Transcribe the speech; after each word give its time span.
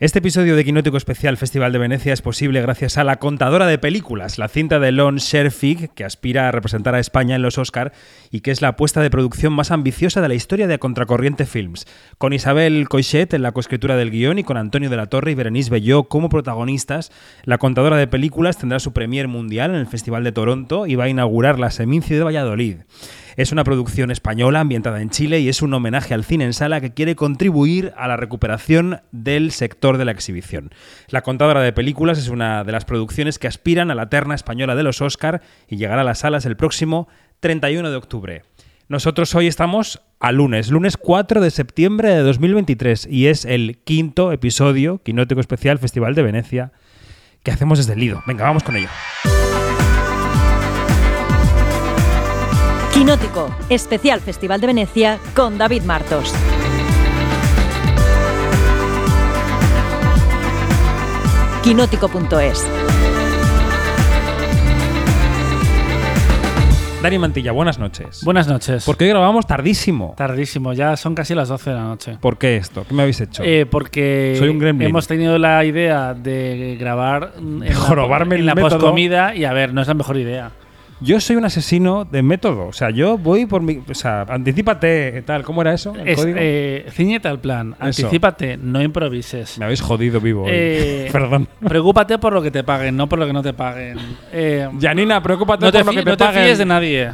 Este 0.00 0.20
episodio 0.20 0.56
de 0.56 0.64
Quinótico 0.64 0.96
Especial 0.96 1.36
Festival 1.36 1.74
de 1.74 1.78
Venecia 1.78 2.14
es 2.14 2.22
posible 2.22 2.62
gracias 2.62 2.96
a 2.96 3.04
La 3.04 3.16
Contadora 3.16 3.66
de 3.66 3.76
Películas, 3.76 4.38
la 4.38 4.48
cinta 4.48 4.78
de 4.78 4.92
Lon 4.92 5.16
Sherfig, 5.16 5.92
que 5.92 6.06
aspira 6.06 6.48
a 6.48 6.52
representar 6.52 6.94
a 6.94 7.00
España 7.00 7.36
en 7.36 7.42
los 7.42 7.58
Oscar 7.58 7.92
y 8.30 8.40
que 8.40 8.50
es 8.50 8.62
la 8.62 8.68
apuesta 8.68 9.02
de 9.02 9.10
producción 9.10 9.52
más 9.52 9.70
ambiciosa 9.70 10.22
de 10.22 10.28
la 10.28 10.34
historia 10.34 10.66
de 10.68 10.78
Contracorriente 10.78 11.44
Films. 11.44 11.86
Con 12.16 12.32
Isabel 12.32 12.88
Coixet 12.88 13.34
en 13.34 13.42
la 13.42 13.52
coescritura 13.52 13.94
del 13.96 14.10
guion 14.10 14.38
y 14.38 14.42
con 14.42 14.56
Antonio 14.56 14.88
de 14.88 14.96
la 14.96 15.08
Torre 15.08 15.32
y 15.32 15.34
Berenice 15.34 15.68
Belló 15.68 16.04
como 16.04 16.30
protagonistas, 16.30 17.12
La 17.44 17.58
Contadora 17.58 17.98
de 17.98 18.06
Películas 18.06 18.56
tendrá 18.56 18.80
su 18.80 18.94
premier 18.94 19.28
mundial 19.28 19.72
en 19.72 19.76
el 19.76 19.86
Festival 19.86 20.24
de 20.24 20.32
Toronto 20.32 20.86
y 20.86 20.94
va 20.94 21.04
a 21.04 21.08
inaugurar 21.10 21.58
la 21.58 21.70
Seminci 21.70 22.14
de 22.14 22.24
Valladolid. 22.24 22.76
Es 23.36 23.52
una 23.52 23.64
producción 23.64 24.10
española 24.10 24.60
ambientada 24.60 25.00
en 25.00 25.10
Chile 25.10 25.40
y 25.40 25.48
es 25.48 25.62
un 25.62 25.72
homenaje 25.74 26.14
al 26.14 26.24
cine 26.24 26.44
en 26.44 26.52
sala 26.52 26.80
que 26.80 26.92
quiere 26.92 27.16
contribuir 27.16 27.92
a 27.96 28.08
la 28.08 28.16
recuperación 28.16 29.00
del 29.12 29.52
sector 29.52 29.98
de 29.98 30.04
la 30.04 30.12
exhibición. 30.12 30.70
La 31.08 31.22
contadora 31.22 31.62
de 31.62 31.72
películas 31.72 32.18
es 32.18 32.28
una 32.28 32.64
de 32.64 32.72
las 32.72 32.84
producciones 32.84 33.38
que 33.38 33.48
aspiran 33.48 33.90
a 33.90 33.94
la 33.94 34.08
terna 34.08 34.34
española 34.34 34.74
de 34.74 34.82
los 34.82 35.00
Oscar 35.00 35.42
y 35.68 35.76
llegará 35.76 36.02
a 36.02 36.04
las 36.04 36.20
salas 36.20 36.46
el 36.46 36.56
próximo 36.56 37.08
31 37.40 37.90
de 37.90 37.96
octubre. 37.96 38.42
Nosotros 38.88 39.34
hoy 39.36 39.46
estamos 39.46 40.02
a 40.18 40.32
lunes, 40.32 40.68
lunes 40.68 40.96
4 40.96 41.40
de 41.40 41.50
septiembre 41.50 42.10
de 42.10 42.22
2023 42.22 43.06
y 43.08 43.28
es 43.28 43.44
el 43.44 43.78
quinto 43.84 44.32
episodio 44.32 45.00
Quinótico 45.02 45.40
Especial 45.40 45.78
Festival 45.78 46.16
de 46.16 46.24
Venecia 46.24 46.72
que 47.44 47.52
hacemos 47.52 47.78
desde 47.78 47.92
el 47.92 48.00
Lido. 48.00 48.22
Venga, 48.26 48.44
vamos 48.44 48.64
con 48.64 48.76
ello. 48.76 48.88
Quinótico, 53.00 53.48
especial 53.70 54.20
Festival 54.20 54.60
de 54.60 54.66
Venecia 54.66 55.18
con 55.34 55.56
David 55.56 55.84
Martos. 55.84 56.34
Quinótico.es 61.62 62.66
Dani 67.02 67.18
Mantilla, 67.18 67.52
buenas 67.52 67.78
noches. 67.78 68.22
Buenas 68.22 68.46
noches. 68.46 68.84
¿Por 68.84 68.98
qué 68.98 69.08
grabamos 69.08 69.46
tardísimo? 69.46 70.12
Tardísimo, 70.18 70.74
ya 70.74 70.98
son 70.98 71.14
casi 71.14 71.34
las 71.34 71.48
12 71.48 71.70
de 71.70 71.76
la 71.76 71.84
noche. 71.84 72.18
¿Por 72.20 72.36
qué 72.36 72.58
esto? 72.58 72.84
¿Qué 72.86 72.92
me 72.92 73.02
habéis 73.02 73.22
hecho? 73.22 73.42
Eh, 73.42 73.64
porque 73.64 74.36
Soy 74.38 74.50
un 74.50 74.58
gremlin. 74.58 74.88
hemos 74.88 75.06
tenido 75.06 75.38
la 75.38 75.64
idea 75.64 76.12
de 76.12 76.76
grabar 76.78 77.32
en 77.38 77.60
la, 77.60 77.74
Jorobarme 77.74 78.34
en 78.34 78.40
el 78.42 78.46
la 78.46 78.54
método. 78.54 78.78
poscomida 78.78 79.34
y 79.34 79.46
a 79.46 79.54
ver, 79.54 79.72
no 79.72 79.80
es 79.80 79.88
la 79.88 79.94
mejor 79.94 80.18
idea. 80.18 80.50
Yo 81.02 81.18
soy 81.20 81.36
un 81.36 81.44
asesino 81.46 82.04
de 82.04 82.22
método. 82.22 82.66
O 82.66 82.72
sea, 82.72 82.90
yo 82.90 83.16
voy 83.16 83.46
por 83.46 83.62
mi. 83.62 83.80
O 83.88 83.94
sea, 83.94 84.22
anticipate, 84.28 85.22
tal. 85.22 85.42
¿Cómo 85.44 85.62
era 85.62 85.72
eso? 85.72 85.94
¿El 85.94 86.08
Es, 86.08 86.16
código? 86.20 86.36
eh, 86.40 86.86
ciñete 86.90 87.26
al 87.28 87.40
plan, 87.40 87.74
Eso. 87.78 87.84
anticípate, 88.06 88.56
no 88.58 88.82
improvises. 88.82 89.58
Me 89.58 89.64
habéis 89.64 89.80
jodido 89.80 90.20
vivo. 90.20 90.42
hoy. 90.44 90.50
Eh, 90.52 91.08
Perdón. 91.12 91.48
Preocúpate 91.66 92.18
por 92.18 92.32
lo 92.34 92.42
que 92.42 92.50
te 92.50 92.62
paguen, 92.64 92.96
no 92.96 93.08
por 93.08 93.18
lo 93.18 93.26
que 93.26 93.32
no 93.32 93.42
te 93.42 93.52
paguen. 93.54 93.98
Eh, 94.32 94.68
Janina, 94.80 95.22
preocúpate 95.22 95.64
no 95.64 95.72
te, 95.72 95.78
por 95.84 95.86
lo 95.94 96.00
que 96.00 96.04
te 96.04 96.10
no 96.10 96.16
te 96.16 96.24
paguen. 96.24 96.44
fíes 96.44 96.58
de 96.58 96.66
nadie. 96.66 97.12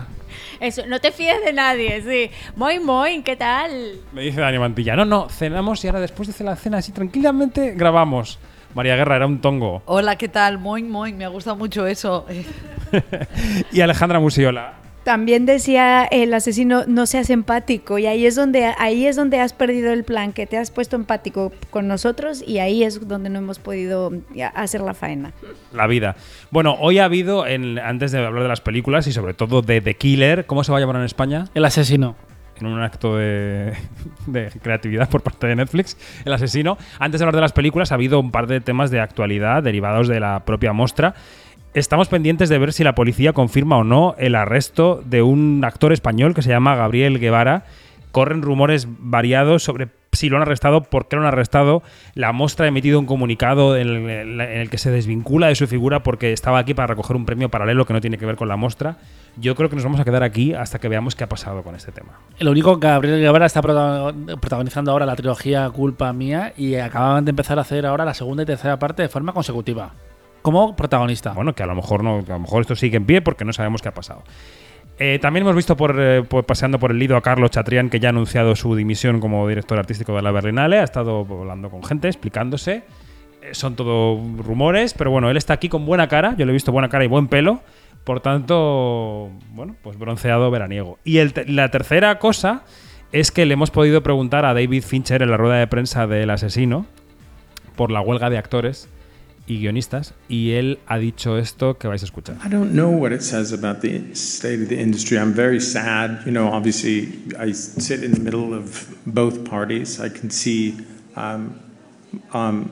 Eso, 0.58 0.82
no 0.88 0.98
te 1.00 1.12
fíes 1.12 1.36
de 1.44 1.52
nadie, 1.52 2.02
sí. 2.02 2.30
Moin, 2.56 2.82
moin, 2.84 3.22
¿qué 3.22 3.36
tal? 3.36 3.70
Me 4.12 4.22
dice 4.22 4.40
Dani 4.40 4.58
Mantilla. 4.58 4.96
No, 4.96 5.04
no, 5.04 5.28
cenamos 5.28 5.84
y 5.84 5.88
ahora 5.88 6.00
después 6.00 6.36
de 6.36 6.44
la 6.44 6.56
cena 6.56 6.78
así 6.78 6.92
tranquilamente 6.92 7.74
grabamos. 7.76 8.38
María 8.76 8.94
Guerra 8.94 9.16
era 9.16 9.26
un 9.26 9.40
tongo. 9.40 9.82
Hola, 9.86 10.16
¿qué 10.16 10.28
tal? 10.28 10.58
Moin, 10.58 10.90
moin, 10.90 11.16
me 11.16 11.24
ha 11.24 11.28
gustado 11.28 11.56
mucho 11.56 11.86
eso. 11.86 12.26
y 13.72 13.80
Alejandra 13.80 14.20
Musiola. 14.20 14.74
También 15.02 15.46
decía 15.46 16.04
el 16.04 16.34
asesino, 16.34 16.84
no 16.86 17.06
seas 17.06 17.30
empático. 17.30 17.98
Y 17.98 18.04
ahí 18.04 18.26
es 18.26 18.34
donde 18.34 18.74
ahí 18.76 19.06
es 19.06 19.16
donde 19.16 19.40
has 19.40 19.54
perdido 19.54 19.94
el 19.94 20.04
plan, 20.04 20.34
que 20.34 20.46
te 20.46 20.58
has 20.58 20.70
puesto 20.70 20.94
empático 20.94 21.52
con 21.70 21.88
nosotros 21.88 22.44
y 22.46 22.58
ahí 22.58 22.84
es 22.84 23.08
donde 23.08 23.30
no 23.30 23.38
hemos 23.38 23.58
podido 23.58 24.12
hacer 24.54 24.82
la 24.82 24.92
faena. 24.92 25.32
La 25.72 25.86
vida. 25.86 26.14
Bueno, 26.50 26.76
hoy 26.78 26.98
ha 26.98 27.06
habido, 27.06 27.46
en, 27.46 27.78
antes 27.78 28.12
de 28.12 28.26
hablar 28.26 28.42
de 28.42 28.48
las 28.50 28.60
películas 28.60 29.06
y 29.06 29.12
sobre 29.12 29.32
todo 29.32 29.62
de 29.62 29.80
The 29.80 29.94
Killer, 29.94 30.44
¿cómo 30.44 30.64
se 30.64 30.72
va 30.72 30.76
a 30.76 30.80
llamar 30.82 30.96
en 30.96 31.04
España? 31.04 31.46
El 31.54 31.64
asesino. 31.64 32.14
En 32.60 32.66
un 32.66 32.82
acto 32.82 33.16
de, 33.16 33.74
de 34.26 34.50
creatividad 34.62 35.08
por 35.08 35.22
parte 35.22 35.46
de 35.46 35.56
Netflix, 35.56 35.96
El 36.24 36.32
asesino. 36.32 36.78
Antes 36.98 37.20
de 37.20 37.24
hablar 37.24 37.36
de 37.36 37.40
las 37.42 37.52
películas, 37.52 37.92
ha 37.92 37.96
habido 37.96 38.20
un 38.20 38.30
par 38.30 38.46
de 38.46 38.60
temas 38.60 38.90
de 38.90 39.00
actualidad 39.00 39.62
derivados 39.62 40.08
de 40.08 40.20
la 40.20 40.44
propia 40.44 40.72
muestra. 40.72 41.14
Estamos 41.74 42.08
pendientes 42.08 42.48
de 42.48 42.58
ver 42.58 42.72
si 42.72 42.84
la 42.84 42.94
policía 42.94 43.34
confirma 43.34 43.76
o 43.76 43.84
no 43.84 44.14
el 44.18 44.34
arresto 44.34 45.02
de 45.04 45.20
un 45.20 45.62
actor 45.62 45.92
español 45.92 46.34
que 46.34 46.40
se 46.40 46.48
llama 46.48 46.74
Gabriel 46.74 47.18
Guevara. 47.18 47.64
Corren 48.12 48.40
rumores 48.40 48.88
variados 48.88 49.62
sobre 49.62 49.88
si 50.16 50.28
lo 50.28 50.36
han 50.36 50.42
arrestado, 50.42 50.82
por 50.82 51.06
qué 51.08 51.16
lo 51.16 51.22
han 51.22 51.28
arrestado. 51.28 51.82
La 52.14 52.32
Mostra 52.32 52.64
ha 52.64 52.68
emitido 52.68 52.98
un 52.98 53.06
comunicado 53.06 53.76
en 53.76 53.88
el, 54.08 54.40
en 54.40 54.40
el 54.60 54.70
que 54.70 54.78
se 54.78 54.90
desvincula 54.90 55.46
de 55.48 55.54
su 55.54 55.66
figura 55.66 56.02
porque 56.02 56.32
estaba 56.32 56.58
aquí 56.58 56.74
para 56.74 56.88
recoger 56.88 57.14
un 57.16 57.24
premio 57.26 57.48
paralelo 57.50 57.84
que 57.86 57.92
no 57.92 58.00
tiene 58.00 58.18
que 58.18 58.26
ver 58.26 58.36
con 58.36 58.48
la 58.48 58.56
Mostra. 58.56 58.96
Yo 59.38 59.54
creo 59.54 59.68
que 59.68 59.76
nos 59.76 59.84
vamos 59.84 60.00
a 60.00 60.04
quedar 60.04 60.22
aquí 60.22 60.54
hasta 60.54 60.78
que 60.78 60.88
veamos 60.88 61.14
qué 61.14 61.24
ha 61.24 61.28
pasado 61.28 61.62
con 61.62 61.74
este 61.74 61.92
tema. 61.92 62.12
Lo 62.38 62.50
único 62.50 62.80
que 62.80 62.86
Gabriel 62.88 63.20
Guevara 63.20 63.46
está 63.46 63.60
prota- 63.62 64.12
protagonizando 64.40 64.90
ahora 64.90 65.04
la 65.06 65.14
trilogía 65.14 65.68
Culpa 65.70 66.12
Mía 66.12 66.54
y 66.56 66.74
acaban 66.76 67.24
de 67.24 67.30
empezar 67.30 67.58
a 67.58 67.60
hacer 67.62 67.84
ahora 67.86 68.04
la 68.04 68.14
segunda 68.14 68.42
y 68.42 68.46
tercera 68.46 68.78
parte 68.78 69.02
de 69.02 69.08
forma 69.08 69.32
consecutiva. 69.34 69.92
Como 70.42 70.76
protagonista. 70.76 71.32
Bueno, 71.32 71.54
que 71.54 71.62
a 71.64 71.66
lo 71.66 71.74
mejor 71.74 72.04
no, 72.04 72.24
que 72.24 72.30
a 72.30 72.36
lo 72.36 72.40
mejor 72.40 72.60
esto 72.62 72.76
sigue 72.76 72.96
en 72.96 73.04
pie 73.04 73.20
porque 73.20 73.44
no 73.44 73.52
sabemos 73.52 73.82
qué 73.82 73.88
ha 73.88 73.94
pasado. 73.94 74.22
Eh, 74.98 75.18
también 75.20 75.42
hemos 75.42 75.54
visto 75.56 75.76
por, 75.76 75.94
eh, 76.00 76.22
por- 76.22 76.44
paseando 76.44 76.78
por 76.78 76.90
el 76.90 76.98
Lido 76.98 77.16
a 77.16 77.20
Carlos 77.20 77.50
Chatrián, 77.50 77.90
que 77.90 78.00
ya 78.00 78.08
ha 78.08 78.10
anunciado 78.10 78.56
su 78.56 78.74
dimisión 78.74 79.20
como 79.20 79.46
director 79.46 79.78
artístico 79.78 80.16
de 80.16 80.22
la 80.22 80.30
Berlinale. 80.30 80.78
Ha 80.78 80.84
estado 80.84 81.26
hablando 81.28 81.68
con 81.70 81.84
gente, 81.84 82.08
explicándose. 82.08 82.82
Eh, 83.42 83.50
son 83.52 83.76
todo 83.76 84.18
rumores, 84.38 84.94
pero 84.94 85.10
bueno, 85.10 85.28
él 85.30 85.36
está 85.36 85.52
aquí 85.52 85.68
con 85.68 85.84
buena 85.84 86.08
cara. 86.08 86.34
Yo 86.38 86.46
le 86.46 86.52
he 86.52 86.54
visto 86.54 86.72
buena 86.72 86.88
cara 86.88 87.04
y 87.04 87.08
buen 87.08 87.28
pelo. 87.28 87.60
Por 88.04 88.20
tanto, 88.20 89.30
bueno, 89.50 89.74
pues 89.82 89.98
bronceado 89.98 90.50
veraniego. 90.50 90.98
Y 91.04 91.18
la 91.48 91.70
tercera 91.70 92.18
cosa 92.18 92.62
es 93.12 93.30
que 93.32 93.44
le 93.46 93.54
hemos 93.54 93.70
podido 93.70 94.02
preguntar 94.02 94.44
a 94.44 94.54
David 94.54 94.82
Fincher 94.82 95.22
en 95.22 95.30
la 95.30 95.36
rueda 95.36 95.56
de 95.56 95.66
prensa 95.66 96.06
del 96.06 96.30
asesino 96.30 96.86
por 97.74 97.90
la 97.90 98.00
huelga 98.00 98.30
de 98.30 98.38
actores 98.38 98.88
y 99.46 99.58
guionistas 99.58 100.14
y 100.28 100.52
él 100.52 100.78
ha 100.86 100.98
dicho 100.98 101.38
esto 101.38 101.78
que 101.78 101.88
vais 101.88 102.02
a 102.02 102.06
escuchar. 102.06 102.36
I 102.44 102.48
don't 102.48 102.72
know 102.72 102.90
what 102.90 103.12
it 103.12 103.22
says 103.22 103.52
about 103.52 103.80
the 103.80 104.14
state 104.14 104.62
of 104.62 104.68
the 104.68 104.78
industry. 104.78 105.18
I'm 105.18 105.32
very 105.32 105.60
sad. 105.60 106.24
You 106.26 106.32
know, 106.32 106.48
obviously, 106.48 107.12
I 107.38 107.52
sit 107.52 108.02
in 108.02 108.12
the 108.12 108.20
middle 108.20 108.54
of 108.54 108.96
both 109.06 109.44
parties. 109.44 110.00
I 110.00 110.08
can 110.08 110.30
see. 110.30 110.76
Um, 111.14 111.60
um, 112.32 112.70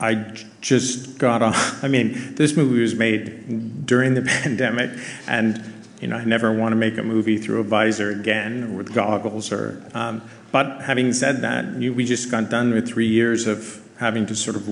I 0.00 0.14
just 0.60 1.18
got 1.18 1.42
on. 1.42 1.54
I 1.82 1.88
mean, 1.88 2.34
this 2.36 2.56
movie 2.56 2.80
was 2.80 2.94
made 2.94 3.86
during 3.86 4.14
the 4.14 4.22
pandemic, 4.42 4.90
and 5.26 5.62
you 6.00 6.08
know, 6.08 6.16
I 6.16 6.24
never 6.24 6.52
want 6.52 6.72
to 6.72 6.76
make 6.76 6.96
a 6.96 7.02
movie 7.02 7.38
through 7.38 7.60
a 7.60 7.64
visor 7.64 8.10
again 8.10 8.64
or 8.64 8.76
with 8.78 8.94
goggles. 8.94 9.50
Or, 9.52 9.84
um, 9.94 10.22
but 10.52 10.82
having 10.82 11.12
said 11.12 11.40
that, 11.42 11.74
you, 11.74 11.92
we 11.92 12.04
just 12.04 12.30
got 12.30 12.50
done 12.50 12.72
with 12.72 12.88
three 12.88 13.08
years 13.08 13.48
of 13.48 13.82
having 13.98 14.26
to 14.26 14.36
sort 14.36 14.54
of 14.54 14.68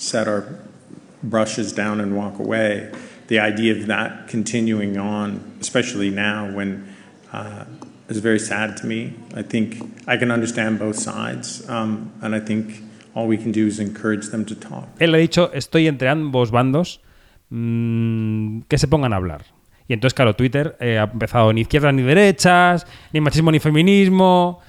set 0.00 0.26
our 0.26 0.44
brushes 1.22 1.72
down 1.72 2.00
and 2.00 2.16
walk 2.16 2.38
away. 2.38 2.90
The 3.28 3.38
idea 3.38 3.72
of 3.78 3.86
that 3.86 4.28
continuing 4.28 4.96
on, 4.98 5.58
especially 5.60 6.10
now 6.10 6.50
when 6.52 6.88
uh, 7.32 7.64
is 8.08 8.18
very 8.18 8.40
sad 8.40 8.76
to 8.78 8.86
me. 8.86 9.12
I 9.34 9.42
think 9.42 9.76
I 10.08 10.16
can 10.16 10.30
understand 10.32 10.78
both 10.78 10.96
sides, 10.96 11.68
um, 11.68 12.10
and 12.22 12.34
I 12.34 12.40
think 12.40 12.82
all 13.14 13.28
we 13.28 13.36
can 13.36 13.52
do 13.52 13.66
is 13.66 13.78
encourage 13.78 14.30
them 14.30 14.44
to 14.46 14.54
talk. 14.56 14.88
Él 14.98 15.14
ha 15.14 15.18
dicho, 15.18 15.52
estoy 15.52 15.86
entre 15.86 16.08
ambos 16.08 16.50
bandos, 16.50 17.00
mm, 17.50 18.62
que 18.68 18.78
se 18.78 18.88
pongan 18.88 19.12
a 19.12 19.16
hablar. 19.16 19.44
Y 19.86 19.92
entonces, 19.92 20.14
claro, 20.14 20.34
Twitter 20.34 20.76
eh, 20.80 20.98
ha 20.98 21.04
empezado 21.04 21.52
ni 21.52 21.62
izquierdas 21.62 21.92
ni 21.94 22.02
derechas, 22.02 22.86
ni 23.12 23.20
machismo 23.20 23.50
ni 23.52 23.58
feminismo. 23.58 24.60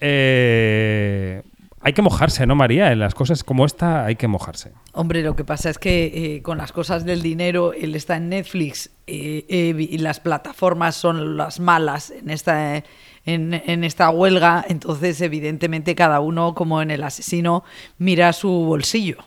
Eh, 0.00 1.42
hay 1.80 1.92
que 1.92 2.02
mojarse, 2.02 2.46
¿no, 2.46 2.54
María? 2.54 2.92
En 2.92 2.98
las 2.98 3.14
cosas 3.14 3.44
como 3.44 3.64
esta 3.64 4.04
hay 4.04 4.16
que 4.16 4.26
mojarse. 4.28 4.72
Hombre, 4.92 5.22
lo 5.22 5.36
que 5.36 5.44
pasa 5.44 5.70
es 5.70 5.78
que 5.78 6.36
eh, 6.36 6.42
con 6.42 6.58
las 6.58 6.72
cosas 6.72 7.04
del 7.04 7.22
dinero, 7.22 7.72
él 7.72 7.94
está 7.94 8.16
en 8.16 8.28
Netflix 8.28 8.90
eh, 9.06 9.44
eh, 9.48 9.74
y 9.78 9.98
las 9.98 10.20
plataformas 10.20 10.96
son 10.96 11.36
las 11.36 11.60
malas 11.60 12.10
en 12.10 12.30
esta, 12.30 12.76
en, 13.24 13.54
en 13.54 13.84
esta 13.84 14.10
huelga, 14.10 14.64
entonces 14.68 15.20
evidentemente 15.20 15.94
cada 15.94 16.20
uno, 16.20 16.54
como 16.54 16.82
en 16.82 16.90
el 16.90 17.04
asesino, 17.04 17.64
mira 17.98 18.32
su 18.32 18.50
bolsillo. 18.50 19.18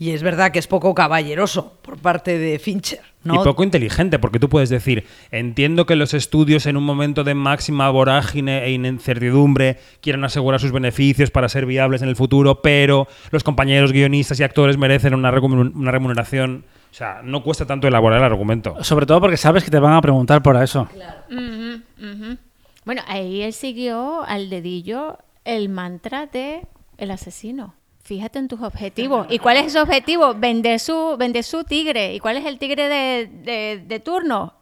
Y 0.00 0.10
es 0.10 0.22
verdad 0.22 0.52
que 0.52 0.60
es 0.60 0.68
poco 0.68 0.94
caballeroso 0.94 1.72
por 1.82 1.98
parte 1.98 2.38
de 2.38 2.58
Fincher. 2.60 3.00
¿no? 3.24 3.34
Y 3.34 3.38
poco 3.44 3.64
inteligente, 3.64 4.20
porque 4.20 4.38
tú 4.38 4.48
puedes 4.48 4.68
decir, 4.68 5.04
entiendo 5.32 5.86
que 5.86 5.96
los 5.96 6.14
estudios 6.14 6.66
en 6.66 6.76
un 6.76 6.84
momento 6.84 7.24
de 7.24 7.34
máxima 7.34 7.90
vorágine 7.90 8.64
e 8.64 8.70
incertidumbre 8.70 9.78
quieran 10.00 10.24
asegurar 10.24 10.60
sus 10.60 10.70
beneficios 10.70 11.32
para 11.32 11.48
ser 11.48 11.66
viables 11.66 12.00
en 12.02 12.08
el 12.08 12.14
futuro, 12.16 12.62
pero 12.62 13.08
los 13.32 13.42
compañeros 13.42 13.90
guionistas 13.92 14.38
y 14.38 14.44
actores 14.44 14.78
merecen 14.78 15.14
una 15.14 15.32
remun- 15.32 15.72
una 15.74 15.90
remuneración. 15.90 16.64
O 16.90 16.94
sea, 16.94 17.20
no 17.24 17.42
cuesta 17.42 17.66
tanto 17.66 17.88
elaborar 17.88 18.20
el 18.20 18.24
argumento. 18.24 18.82
Sobre 18.84 19.04
todo 19.04 19.20
porque 19.20 19.36
sabes 19.36 19.64
que 19.64 19.70
te 19.70 19.78
van 19.80 19.94
a 19.94 20.00
preguntar 20.00 20.42
por 20.42 20.56
eso. 20.62 20.88
Ujú. 21.28 22.36
Bueno, 22.84 23.02
ahí 23.08 23.42
él 23.42 23.52
siguió 23.52 24.22
al 24.22 24.48
dedillo 24.48 25.18
el 25.44 25.68
mantra 25.68 26.26
de 26.26 26.66
el 26.96 27.10
asesino. 27.10 27.74
Fíjate 28.08 28.38
en 28.38 28.48
tus 28.48 28.62
objetivos. 28.62 29.26
¿Y 29.28 29.38
cuál 29.38 29.58
es 29.58 29.74
su 29.74 29.78
objetivo? 29.78 30.32
Vender 30.32 30.80
su, 30.80 31.16
vender 31.18 31.44
su 31.44 31.64
tigre. 31.64 32.14
¿Y 32.14 32.20
cuál 32.20 32.38
es 32.38 32.46
el 32.46 32.58
tigre 32.58 32.88
de, 32.88 33.82
de- 33.86 34.00
turno? 34.00 34.54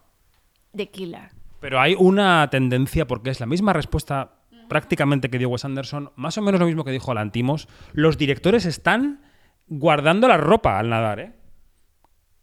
De 0.73 0.89
Killer. 0.89 1.29
Pero 1.61 1.79
hay 1.79 1.95
una 1.97 2.49
tendencia, 2.49 3.07
porque 3.07 3.29
es 3.29 3.39
la 3.39 3.45
misma 3.45 3.71
respuesta 3.71 4.33
prácticamente 4.67 5.29
que 5.29 5.37
dio 5.37 5.47
Wes 5.47 5.63
Anderson, 5.63 6.11
más 6.17 6.37
o 6.37 6.41
menos 6.41 6.59
lo 6.59 6.65
mismo 6.65 6.83
que 6.83 6.91
dijo 6.91 7.13
Lantimos. 7.13 7.69
Los 7.93 8.17
directores 8.17 8.65
están 8.65 9.21
guardando 9.69 10.27
la 10.27 10.35
ropa 10.35 10.77
al 10.77 10.89
nadar, 10.89 11.21
¿eh? 11.21 11.31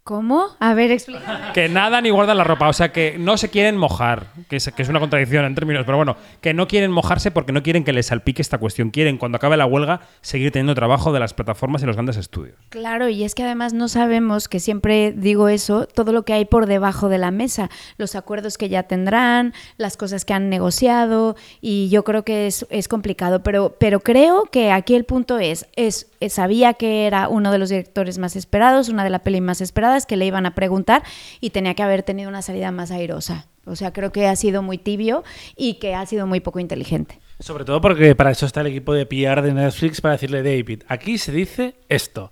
¿Cómo? 0.04 0.48
A 0.60 0.74
ver, 0.74 0.90
explica. 0.90 1.52
Que 1.54 1.70
nadan 1.70 2.04
y 2.04 2.10
guardan 2.10 2.36
la 2.36 2.44
ropa, 2.44 2.68
o 2.68 2.74
sea 2.74 2.92
que 2.92 3.16
no 3.18 3.38
se 3.38 3.48
quieren 3.48 3.78
mojar, 3.78 4.26
que 4.50 4.56
es, 4.56 4.70
que 4.70 4.82
es 4.82 4.90
una 4.90 5.00
contradicción 5.00 5.46
en 5.46 5.54
términos, 5.54 5.84
pero 5.86 5.96
bueno, 5.96 6.18
que 6.42 6.52
no 6.52 6.68
quieren 6.68 6.90
mojarse 6.90 7.30
porque 7.30 7.52
no 7.52 7.62
quieren 7.62 7.84
que 7.84 7.94
les 7.94 8.04
salpique 8.04 8.42
esta 8.42 8.58
cuestión. 8.58 8.90
Quieren, 8.90 9.16
cuando 9.16 9.36
acabe 9.36 9.56
la 9.56 9.64
huelga, 9.64 10.02
seguir 10.20 10.52
teniendo 10.52 10.74
trabajo 10.74 11.10
de 11.14 11.20
las 11.20 11.32
plataformas 11.32 11.82
y 11.82 11.86
los 11.86 11.96
grandes 11.96 12.18
estudios. 12.18 12.54
Claro, 12.68 13.08
y 13.08 13.24
es 13.24 13.34
que 13.34 13.44
además 13.44 13.72
no 13.72 13.88
sabemos, 13.88 14.46
que 14.46 14.60
siempre 14.60 15.12
digo 15.12 15.48
eso, 15.48 15.86
todo 15.86 16.12
lo 16.12 16.26
que 16.26 16.34
hay 16.34 16.44
por 16.44 16.66
debajo 16.66 17.08
de 17.08 17.16
la 17.16 17.30
mesa, 17.30 17.70
los 17.96 18.14
acuerdos 18.14 18.58
que 18.58 18.68
ya 18.68 18.82
tendrán, 18.82 19.54
las 19.78 19.96
cosas 19.96 20.26
que 20.26 20.34
han 20.34 20.50
negociado, 20.50 21.34
y 21.62 21.88
yo 21.88 22.04
creo 22.04 22.24
que 22.24 22.46
es, 22.46 22.66
es 22.68 22.88
complicado, 22.88 23.42
pero, 23.42 23.76
pero 23.80 24.00
creo 24.00 24.44
que 24.52 24.70
aquí 24.70 24.96
el 24.96 25.04
punto 25.04 25.38
es, 25.38 25.66
es, 25.76 26.08
sabía 26.31 26.75
que 26.75 27.06
era 27.06 27.29
uno 27.29 27.53
de 27.53 27.59
los 27.59 27.69
directores 27.69 28.19
más 28.19 28.37
esperados, 28.37 28.88
una 28.88 29.05
de 29.05 29.11
las 29.11 29.21
pelis 29.23 29.43
más 29.43 29.61
esperadas, 29.61 30.06
que 30.06 30.17
le 30.17 30.26
iban 30.26 30.47
a 30.47 30.55
preguntar, 30.55 31.03
y 31.41 31.50
tenía 31.50 31.75
que 31.75 31.82
haber 31.82 32.03
tenido 32.03 32.29
una 32.29 32.43
salida 32.43 32.71
más 32.71 32.91
airosa. 32.91 33.47
O 33.67 33.76
sea, 33.76 33.93
creo 33.93 34.12
que 34.12 34.26
ha 34.26 34.37
sido 34.37 34.62
muy 34.62 34.79
tibio 34.79 35.25
y 35.56 35.75
que 35.75 35.94
ha 35.94 36.05
sido 36.06 36.26
muy 36.26 36.41
poco 36.41 36.61
inteligente. 36.61 37.19
Sobre 37.41 37.65
todo 37.65 37.81
porque 37.81 38.15
para 38.15 38.31
eso 38.31 38.47
está 38.47 38.61
el 38.61 38.69
equipo 38.69 38.93
de 38.93 39.06
PR 39.06 39.43
de 39.43 39.55
Netflix 39.55 40.00
para 40.00 40.12
decirle, 40.12 40.43
David, 40.43 40.82
aquí 40.88 41.19
se 41.19 41.32
dice 41.32 41.75
esto. 41.88 42.31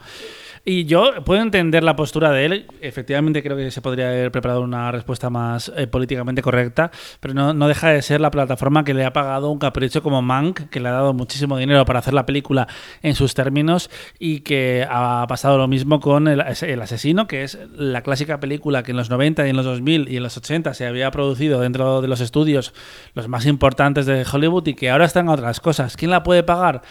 Y 0.65 0.85
yo 0.85 1.25
puedo 1.25 1.43
entender 1.43 1.83
la 1.83 1.97
postura 1.97 2.31
de 2.31 2.45
él. 2.45 2.67
Efectivamente, 2.81 3.43
creo 3.43 3.57
que 3.57 3.73
se 3.73 3.83
podría 3.83 4.09
haber 4.09 4.31
preparado 4.31 4.61
una 4.61 4.93
respuesta 4.93 5.29
más 5.29 5.73
eh, 5.77 5.89
políticamente 5.89 6.41
correcta, 6.41 6.93
pero 7.19 7.35
no, 7.35 7.53
no 7.53 7.67
deja 7.67 7.89
de 7.89 8.01
ser 8.01 8.21
la 8.21 8.31
plataforma 8.31 8.85
que 8.85 8.95
le 8.95 9.05
ha 9.05 9.13
pagado 9.13 9.51
un 9.51 9.59
capricho 9.59 10.05
como 10.05 10.23
Mank, 10.23 10.69
que 10.71 10.79
le 10.79 10.89
ha 10.89 10.93
dado 10.93 11.15
muchísimo 11.15 11.57
dinero 11.57 11.85
para 11.85 11.99
hacer 11.99 12.15
la 12.15 12.27
película 12.27 12.69
en 13.03 13.17
sus 13.17 13.35
términos 13.35 13.91
y 14.21 14.41
que 14.41 14.87
ha 14.89 15.27
pasado 15.29 15.59
lo 15.59 15.67
mismo 15.67 15.99
con 15.99 16.29
El, 16.29 16.41
el 16.41 16.81
Asesino, 16.81 17.27
que 17.27 17.43
es 17.43 17.59
la 17.75 18.03
clásica 18.03 18.39
película 18.39 18.85
que 18.85 18.93
en 18.93 18.99
los 18.99 19.11
90 19.11 19.45
y 19.45 19.51
en 19.51 19.57
los 19.57 19.65
2000 19.65 20.09
y 20.11 20.17
en 20.17 20.23
los 20.23 20.37
80 20.37 20.75
se 20.75 20.87
había 20.87 21.11
producido 21.11 21.61
dentro 21.61 22.03
de 22.03 22.07
los 22.07 22.21
estudios 22.21 22.73
los 23.15 23.27
más 23.27 23.47
importantes 23.47 24.07
de 24.07 24.25
Hollywood 24.31 24.69
y 24.69 24.75
que 24.75 24.91
ahora 24.91 25.07
están 25.07 25.29
otras 25.29 25.59
cosas. 25.59 25.97
¿Quién 25.97 26.13
la 26.13 26.23
puede 26.23 26.45
pagar? 26.45 26.83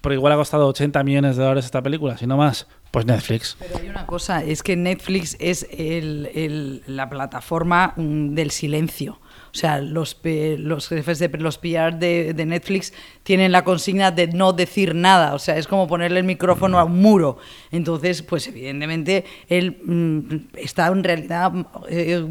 Porque 0.00 0.14
igual 0.14 0.32
ha 0.32 0.36
costado 0.36 0.66
80 0.68 1.02
millones 1.04 1.36
de 1.36 1.42
dólares 1.42 1.64
esta 1.64 1.82
película, 1.82 2.16
si 2.16 2.26
no 2.26 2.36
más. 2.36 2.66
Pues 2.90 3.04
Netflix. 3.04 3.56
Pero 3.58 3.78
hay 3.78 3.88
una 3.88 4.06
cosa, 4.06 4.42
es 4.42 4.62
que 4.62 4.74
Netflix 4.76 5.36
es 5.40 5.66
el- 5.76 6.30
el- 6.34 6.82
la 6.86 7.10
plataforma 7.10 7.92
mm, 7.96 8.34
del 8.34 8.50
silencio. 8.50 9.20
O 9.50 9.54
sea, 9.58 9.80
los, 9.80 10.18
los 10.24 10.88
jefes 10.88 11.18
de 11.18 11.28
los 11.38 11.58
PR 11.58 11.92
de, 11.98 12.32
Netflix 12.46 12.92
tienen 13.24 13.50
la 13.52 13.64
consigna 13.64 14.10
de 14.10 14.28
no 14.28 14.52
decir 14.52 14.94
nada. 14.94 15.34
O 15.34 15.38
sea, 15.38 15.56
es 15.56 15.66
como 15.66 15.86
ponerle 15.88 16.20
el 16.20 16.24
micrófono 16.26 16.78
a 16.78 16.84
un 16.84 17.00
muro. 17.00 17.38
Entonces, 17.70 18.22
pues 18.22 18.46
evidentemente 18.46 19.24
él 19.48 19.78
mm, 19.84 20.56
está 20.58 20.86
en 20.88 21.02
realidad 21.02 21.52
eh, 21.88 22.24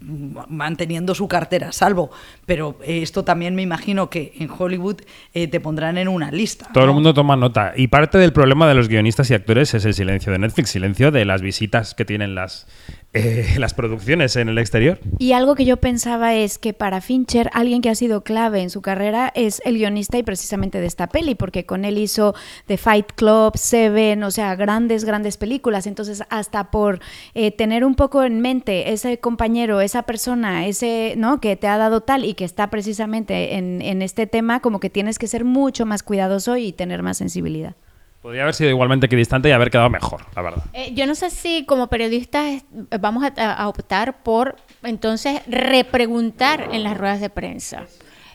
manteniendo 0.00 1.14
su 1.14 1.28
cartera 1.28 1.68
a 1.68 1.72
salvo. 1.72 2.10
Pero 2.46 2.76
eh, 2.82 3.02
esto 3.02 3.24
también 3.24 3.54
me 3.54 3.62
imagino 3.62 4.10
que 4.10 4.32
en 4.38 4.50
Hollywood 4.50 5.02
eh, 5.34 5.48
te 5.48 5.60
pondrán 5.60 5.98
en 5.98 6.08
una 6.08 6.30
lista. 6.30 6.68
Todo 6.72 6.84
el 6.84 6.92
mundo 6.92 7.14
toma 7.14 7.36
nota. 7.36 7.72
Y 7.76 7.88
parte 7.88 8.18
del 8.18 8.32
problema 8.32 8.68
de 8.68 8.74
los 8.74 8.88
guionistas 8.88 9.30
y 9.30 9.34
actores 9.34 9.74
es 9.74 9.84
el 9.84 9.94
silencio 9.94 10.32
de 10.32 10.38
Netflix, 10.38 10.70
silencio 10.70 11.10
de 11.10 11.24
las 11.24 11.42
visitas 11.42 11.94
que 11.94 12.04
tienen 12.04 12.34
las, 12.34 12.66
eh, 13.14 13.54
las 13.58 13.74
producciones 13.74 14.36
en 14.36 14.48
el 14.48 14.58
exterior. 14.58 15.00
Y 15.18 15.32
algo 15.32 15.54
que 15.54 15.64
yo 15.64 15.78
pensaba 15.78 16.34
es 16.34 16.58
que 16.58 16.74
para 16.74 17.00
Fincher, 17.00 17.50
alguien 17.52 17.80
que 17.80 17.90
ha 17.90 17.94
sido 17.94 18.22
clave 18.22 18.60
en 18.60 18.70
su 18.70 18.82
carrera 18.82 19.32
es 19.34 19.62
el 19.64 19.78
guionista 19.78 20.18
y 20.18 20.22
precisamente 20.22 20.80
de 20.80 20.86
esta 20.86 21.08
peli, 21.08 21.34
porque 21.34 21.64
con 21.64 21.84
él 21.84 21.98
hizo 21.98 22.34
The 22.66 22.76
Fight 22.76 23.12
Club, 23.14 23.56
Seven, 23.56 24.22
o 24.22 24.30
sea, 24.30 24.54
grandes, 24.56 25.04
grandes 25.04 25.36
películas. 25.36 25.86
Entonces, 25.86 26.22
hasta 26.28 26.70
por 26.70 27.00
eh, 27.34 27.50
tener 27.50 27.84
un 27.84 27.94
poco 27.94 28.22
en 28.22 28.40
mente 28.40 28.92
ese 28.92 29.18
compañero, 29.18 29.80
esa 29.88 30.02
persona, 30.02 30.66
ese, 30.66 31.14
¿no? 31.16 31.40
Que 31.40 31.56
te 31.56 31.66
ha 31.66 31.76
dado 31.78 32.00
tal 32.02 32.24
y 32.24 32.34
que 32.34 32.44
está 32.44 32.70
precisamente 32.70 33.56
en, 33.56 33.82
en 33.82 34.02
este 34.02 34.26
tema, 34.26 34.60
como 34.60 34.78
que 34.80 34.90
tienes 34.90 35.18
que 35.18 35.26
ser 35.26 35.44
mucho 35.44 35.84
más 35.86 36.02
cuidadoso 36.02 36.56
y 36.56 36.72
tener 36.72 37.02
más 37.02 37.16
sensibilidad. 37.18 37.74
Podría 38.22 38.42
haber 38.42 38.54
sido 38.54 38.70
igualmente 38.70 39.06
equidistante 39.06 39.48
y 39.48 39.52
haber 39.52 39.70
quedado 39.70 39.90
mejor, 39.90 40.22
la 40.34 40.42
verdad. 40.42 40.64
Eh, 40.72 40.92
yo 40.92 41.06
no 41.06 41.14
sé 41.14 41.30
si 41.30 41.64
como 41.66 41.86
periodistas 41.86 42.64
vamos 43.00 43.22
a, 43.24 43.52
a 43.52 43.68
optar 43.68 44.22
por 44.24 44.56
entonces 44.82 45.40
repreguntar 45.46 46.68
en 46.72 46.82
las 46.82 46.96
ruedas 46.98 47.20
de 47.20 47.30
prensa. 47.30 47.86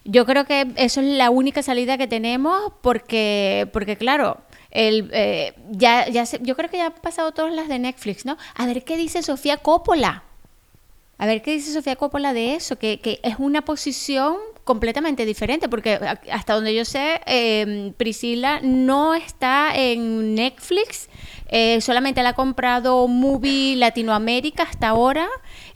Yo 0.05 0.25
creo 0.25 0.45
que 0.45 0.67
eso 0.77 1.01
es 1.01 1.07
la 1.07 1.29
única 1.29 1.61
salida 1.63 1.97
que 1.97 2.07
tenemos 2.07 2.73
porque, 2.81 3.69
porque 3.71 3.95
claro, 3.97 4.37
el, 4.71 5.09
eh, 5.13 5.53
ya, 5.71 6.07
ya 6.09 6.25
se- 6.25 6.39
yo 6.41 6.55
creo 6.55 6.69
que 6.69 6.77
ya 6.77 6.87
han 6.87 6.93
pasado 6.93 7.31
todas 7.31 7.53
las 7.53 7.67
de 7.67 7.79
Netflix, 7.79 8.25
¿no? 8.25 8.37
A 8.55 8.65
ver 8.65 8.83
qué 8.83 8.97
dice 8.97 9.21
Sofía 9.21 9.57
Coppola. 9.57 10.23
A 11.23 11.25
ver 11.25 11.41
qué 11.41 11.53
dice 11.53 11.71
Sofía 11.71 11.95
Coppola 11.95 12.33
de 12.33 12.55
eso, 12.55 12.77
que, 12.77 12.99
que 12.99 13.21
es 13.23 13.35
una 13.39 13.63
posición 13.63 14.35
completamente 14.65 15.25
diferente, 15.25 15.69
porque 15.69 15.97
hasta 16.29 16.53
donde 16.53 16.75
yo 16.75 16.83
sé, 16.83 17.21
eh, 17.25 17.93
Priscila 17.95 18.59
no 18.61 19.13
está 19.13 19.71
en 19.73 20.35
Netflix, 20.35 21.07
eh, 21.47 21.79
solamente 21.79 22.21
la 22.23 22.29
ha 22.29 22.33
comprado 22.33 23.07
Movie 23.07 23.77
Latinoamérica 23.77 24.63
hasta 24.63 24.89
ahora. 24.89 25.29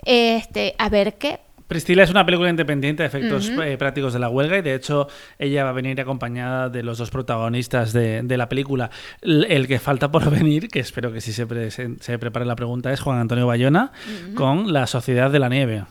Este, 0.04 0.76
a 0.78 0.90
ver 0.90 1.18
qué. 1.18 1.40
Priscila 1.68 2.04
es 2.04 2.10
una 2.10 2.26
película 2.26 2.50
independiente 2.50 3.04
de 3.04 3.08
efectos 3.08 3.50
eh, 3.50 3.78
prácticos 3.78 4.14
de 4.14 4.20
la 4.20 4.30
huelga 4.30 4.58
y 4.58 4.62
de 4.62 4.74
hecho 4.76 5.08
ella 5.38 5.64
va 5.66 5.72
a 5.72 5.74
venir 5.74 6.00
acompañada 6.00 6.70
de 6.70 6.82
los 6.84 6.98
dos 6.98 7.10
protagonistas 7.10 7.92
de, 7.94 8.22
de 8.24 8.38
la 8.38 8.48
película. 8.50 8.90
El, 9.22 9.46
el 9.50 9.68
que 9.68 9.80
falta 9.80 10.10
por 10.12 10.30
venir, 10.32 10.70
que 10.70 10.80
espero 10.80 11.12
que 11.12 11.20
sí 11.22 11.34
se, 11.34 11.46
pre- 11.46 11.72
se, 11.72 11.96
se 12.00 12.18
prepare 12.20 12.46
la 12.46 12.56
pregunta, 12.56 12.92
es 12.94 13.00
Juan 13.02 13.20
Antonio 13.20 13.48
Bayona 13.48 13.92
con 14.36 14.72
La 14.72 14.88
Sociedad 14.88 15.30
de 15.30 15.40
la 15.40 15.50
Nieve. 15.50 15.84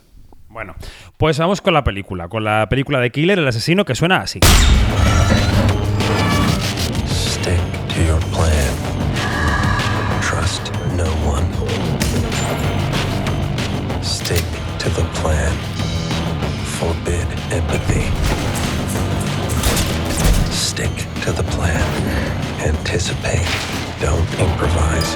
Bueno, 0.48 0.74
pues 1.18 1.38
vamos 1.38 1.60
con 1.60 1.74
la 1.74 1.84
película, 1.84 2.28
con 2.28 2.42
la 2.44 2.66
película 2.70 2.98
de 3.00 3.10
Killer, 3.10 3.38
el 3.38 3.46
asesino, 3.48 3.84
que 3.84 3.94
suena 3.94 4.18
así. 4.22 4.40
Stick 7.08 7.60
to 7.88 8.02
your 8.06 8.20
plan. 8.30 8.85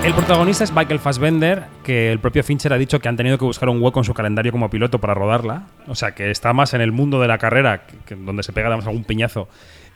El 0.05 0.13
protagonista 0.13 0.65
es 0.65 0.73
Michael 0.73 0.99
Fassbender, 0.99 1.65
que 1.85 2.11
el 2.11 2.19
propio 2.19 2.43
Fincher 2.43 2.73
ha 2.73 2.79
dicho 2.79 2.99
que 2.99 3.09
han 3.09 3.17
tenido 3.17 3.39
que 3.39 3.45
buscar 3.45 3.69
un 3.69 3.81
hueco 3.81 4.01
en 4.01 4.05
su 4.05 4.13
calendario 4.13 4.51
como 4.51 4.69
piloto 4.71 4.99
para 4.99 5.15
rodarla. 5.15 5.69
O 5.87 5.95
sea, 5.95 6.13
que 6.15 6.31
está 6.31 6.53
más 6.53 6.75
en 6.75 6.81
el 6.81 6.91
mundo 6.91 7.21
de 7.21 7.29
la 7.29 7.39
carrera, 7.39 7.85
donde 8.25 8.43
se 8.43 8.53
pega 8.53 8.67
además 8.67 8.87
algún 8.87 9.05
piñazo, 9.05 9.49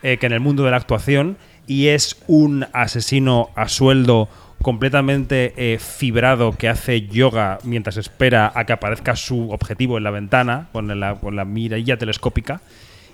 eh, 0.02 0.18
que 0.18 0.26
en 0.26 0.32
el 0.32 0.40
mundo 0.40 0.64
de 0.64 0.70
la 0.70 0.76
actuación. 0.76 1.36
Y 1.66 1.88
es 1.88 2.22
un 2.28 2.66
asesino 2.72 3.50
a 3.56 3.68
sueldo 3.68 4.28
completamente 4.62 5.52
eh, 5.56 5.78
fibrado 5.78 6.52
que 6.52 6.68
hace 6.68 7.08
yoga 7.08 7.58
mientras 7.64 7.96
espera 7.96 8.52
a 8.54 8.64
que 8.64 8.72
aparezca 8.72 9.16
su 9.16 9.50
objetivo 9.50 9.98
en 9.98 10.04
la 10.04 10.10
ventana, 10.10 10.68
con 10.72 11.00
la, 11.00 11.16
con 11.16 11.34
la 11.34 11.44
mirilla 11.44 11.96
telescópica. 11.96 12.60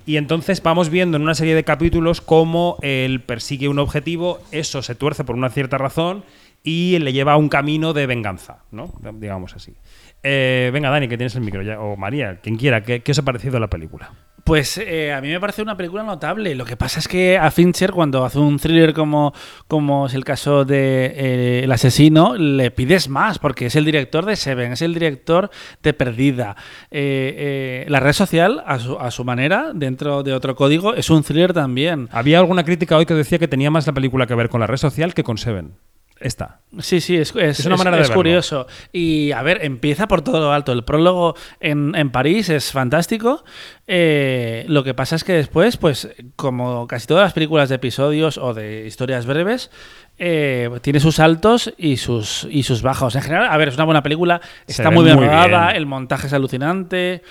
Y 0.07 0.17
entonces 0.17 0.63
vamos 0.63 0.89
viendo 0.89 1.17
en 1.17 1.23
una 1.23 1.35
serie 1.35 1.55
de 1.55 1.65
capítulos 1.65 2.21
cómo 2.21 2.79
él 2.83 3.21
persigue 3.21 3.69
un 3.69 3.79
objetivo, 3.79 4.41
eso 4.51 4.83
se 4.83 4.95
tuerce 4.95 5.25
por 5.25 5.37
una 5.37 5.51
cierta 5.51 5.79
razón 5.79 6.25
y 6.63 6.99
le 6.99 7.13
lleva 7.13 7.33
a 7.33 7.37
un 7.37 7.49
camino 7.49 7.93
de 7.93 8.07
venganza, 8.07 8.65
¿no? 8.71 8.93
Digamos 9.15 9.55
así. 9.55 9.75
Eh, 10.23 10.71
venga, 10.73 10.91
Dani, 10.91 11.09
que 11.09 11.17
tienes 11.17 11.35
el 11.35 11.43
micro 11.43 11.63
ya, 11.63 11.81
o 11.81 11.97
María, 11.97 12.41
quien 12.41 12.57
quiera, 12.57 12.83
¿qué, 12.83 13.01
qué 13.01 13.13
os 13.13 13.19
ha 13.19 13.25
parecido 13.25 13.59
la 13.59 13.69
película? 13.69 14.13
Pues 14.45 14.79
eh, 14.79 15.13
a 15.13 15.21
mí 15.21 15.29
me 15.29 15.41
parece 15.41 15.63
una 15.63 15.77
película 15.77 16.03
notable. 16.03 16.55
Lo 16.55 16.65
que 16.65 16.77
pasa 16.77 17.01
es 17.01 17.09
que 17.09 17.39
a 17.39 17.51
Fincher, 17.51 17.93
cuando 17.93 18.25
hace 18.25 18.39
un 18.39 18.59
thriller 18.59 18.95
como, 18.95 19.33
como 19.69 20.07
es 20.07 20.15
el 20.15 20.25
caso 20.25 20.65
de 20.65 21.07
eh, 21.15 21.61
El 21.65 21.73
asesino, 21.73 22.37
le 22.37 22.71
pides 22.71 23.09
más, 23.09 23.39
porque 23.39 23.67
es 23.67 23.77
el 23.77 23.85
director 23.85 24.25
de 24.25 24.37
Seven, 24.37 24.73
es 24.73 24.83
el 24.83 24.95
director 24.95 25.51
de 25.83 25.93
Perdida. 25.93 26.57
Eh, 26.91 27.85
eh, 27.85 27.87
la 27.89 28.01
red 28.01 28.13
social, 28.13 28.63
a 28.67 28.79
su, 28.79 28.99
a 28.99 29.11
su 29.11 29.25
manera, 29.25 29.73
dentro 29.75 30.23
de 30.23 30.33
otro 30.33 30.55
código, 30.57 30.95
es 30.95 31.11
un 31.11 31.23
thriller 31.23 31.53
también. 31.53 32.09
Había 32.13 32.39
alguna 32.39 32.65
crítica 32.65 32.97
hoy 32.97 33.07
que 33.07 33.15
decía 33.15 33.39
que 33.39 33.49
tenía 33.49 33.71
más 33.71 33.87
la 33.87 33.93
película 33.93 34.27
que 34.27 34.35
ver 34.35 34.49
con 34.49 34.61
la 34.61 34.67
red 34.67 34.79
social 34.79 35.15
que 35.15 35.25
con 35.25 35.39
Seven. 35.39 35.75
Esta. 36.21 36.61
Sí, 36.79 37.01
sí, 37.01 37.17
es, 37.17 37.35
es, 37.35 37.61
Es 37.61 37.67
una 37.67 37.77
manera 37.77 37.97
de 37.97 38.03
verlo. 38.03 38.15
curioso. 38.15 38.67
Y 38.93 39.33
a 39.33 39.43
ver, 39.43 39.65
empieza 39.65 40.07
por 40.07 40.23
todo 40.23 40.39
lo 40.41 40.53
alto. 40.53 40.73
El 40.73 40.85
prólogo 40.85 41.35
en, 41.61 41.95
en 41.95 42.11
París 42.11 42.49
es 42.51 42.71
fantástico. 42.73 43.45
Eh, 43.87 44.65
lo 44.69 44.85
que 44.85 44.95
pasa 44.95 45.17
es 45.17 45.25
que 45.25 45.33
después, 45.33 45.77
pues, 45.77 46.09
como 46.37 46.87
casi 46.87 47.07
todas 47.07 47.25
las 47.25 47.33
películas 47.33 47.69
de 47.69 47.75
episodios 47.77 48.39
o 48.39 48.55
de 48.55 48.87
historias 48.87 49.27
breves, 49.27 49.71
eh, 50.19 50.69
tiene 50.83 51.01
sus 51.01 51.19
altos 51.19 51.73
y 51.79 51.97
sus, 51.97 52.47
y 52.51 52.63
sus 52.63 52.83
bajos. 52.83 53.17
En 53.17 53.23
general, 53.23 53.49
a 53.51 53.57
ver, 53.57 53.69
es 53.69 53.75
una 53.75 53.85
buena 53.85 54.03
película, 54.03 54.41
Se 54.67 54.73
está 54.83 54.91
muy 54.91 55.05
bien 55.05 55.17
muy 55.17 55.27
rodada, 55.27 55.67
bien. 55.69 55.77
el 55.77 55.87
montaje 55.87 56.27
es 56.27 56.33
alucinante. 56.33 57.23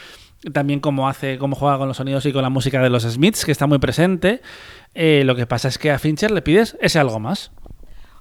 También 0.53 0.79
cómo 0.79 1.09
hace, 1.09 1.37
cómo 1.37 1.55
juega 1.55 1.77
con 1.77 1.89
los 1.89 1.97
sonidos 1.97 2.25
y 2.25 2.31
con 2.31 2.41
la 2.41 2.49
música 2.49 2.81
de 2.81 2.89
los 2.89 3.03
Smiths, 3.03 3.43
que 3.45 3.51
está 3.51 3.67
muy 3.67 3.77
presente. 3.77 4.41
Eh, 4.95 5.23
lo 5.25 5.35
que 5.35 5.45
pasa 5.45 5.67
es 5.67 5.77
que 5.77 5.91
a 5.91 5.99
Fincher 5.99 6.31
le 6.31 6.41
pides 6.41 6.77
ese 6.81 6.97
algo 6.97 7.19
más. 7.19 7.51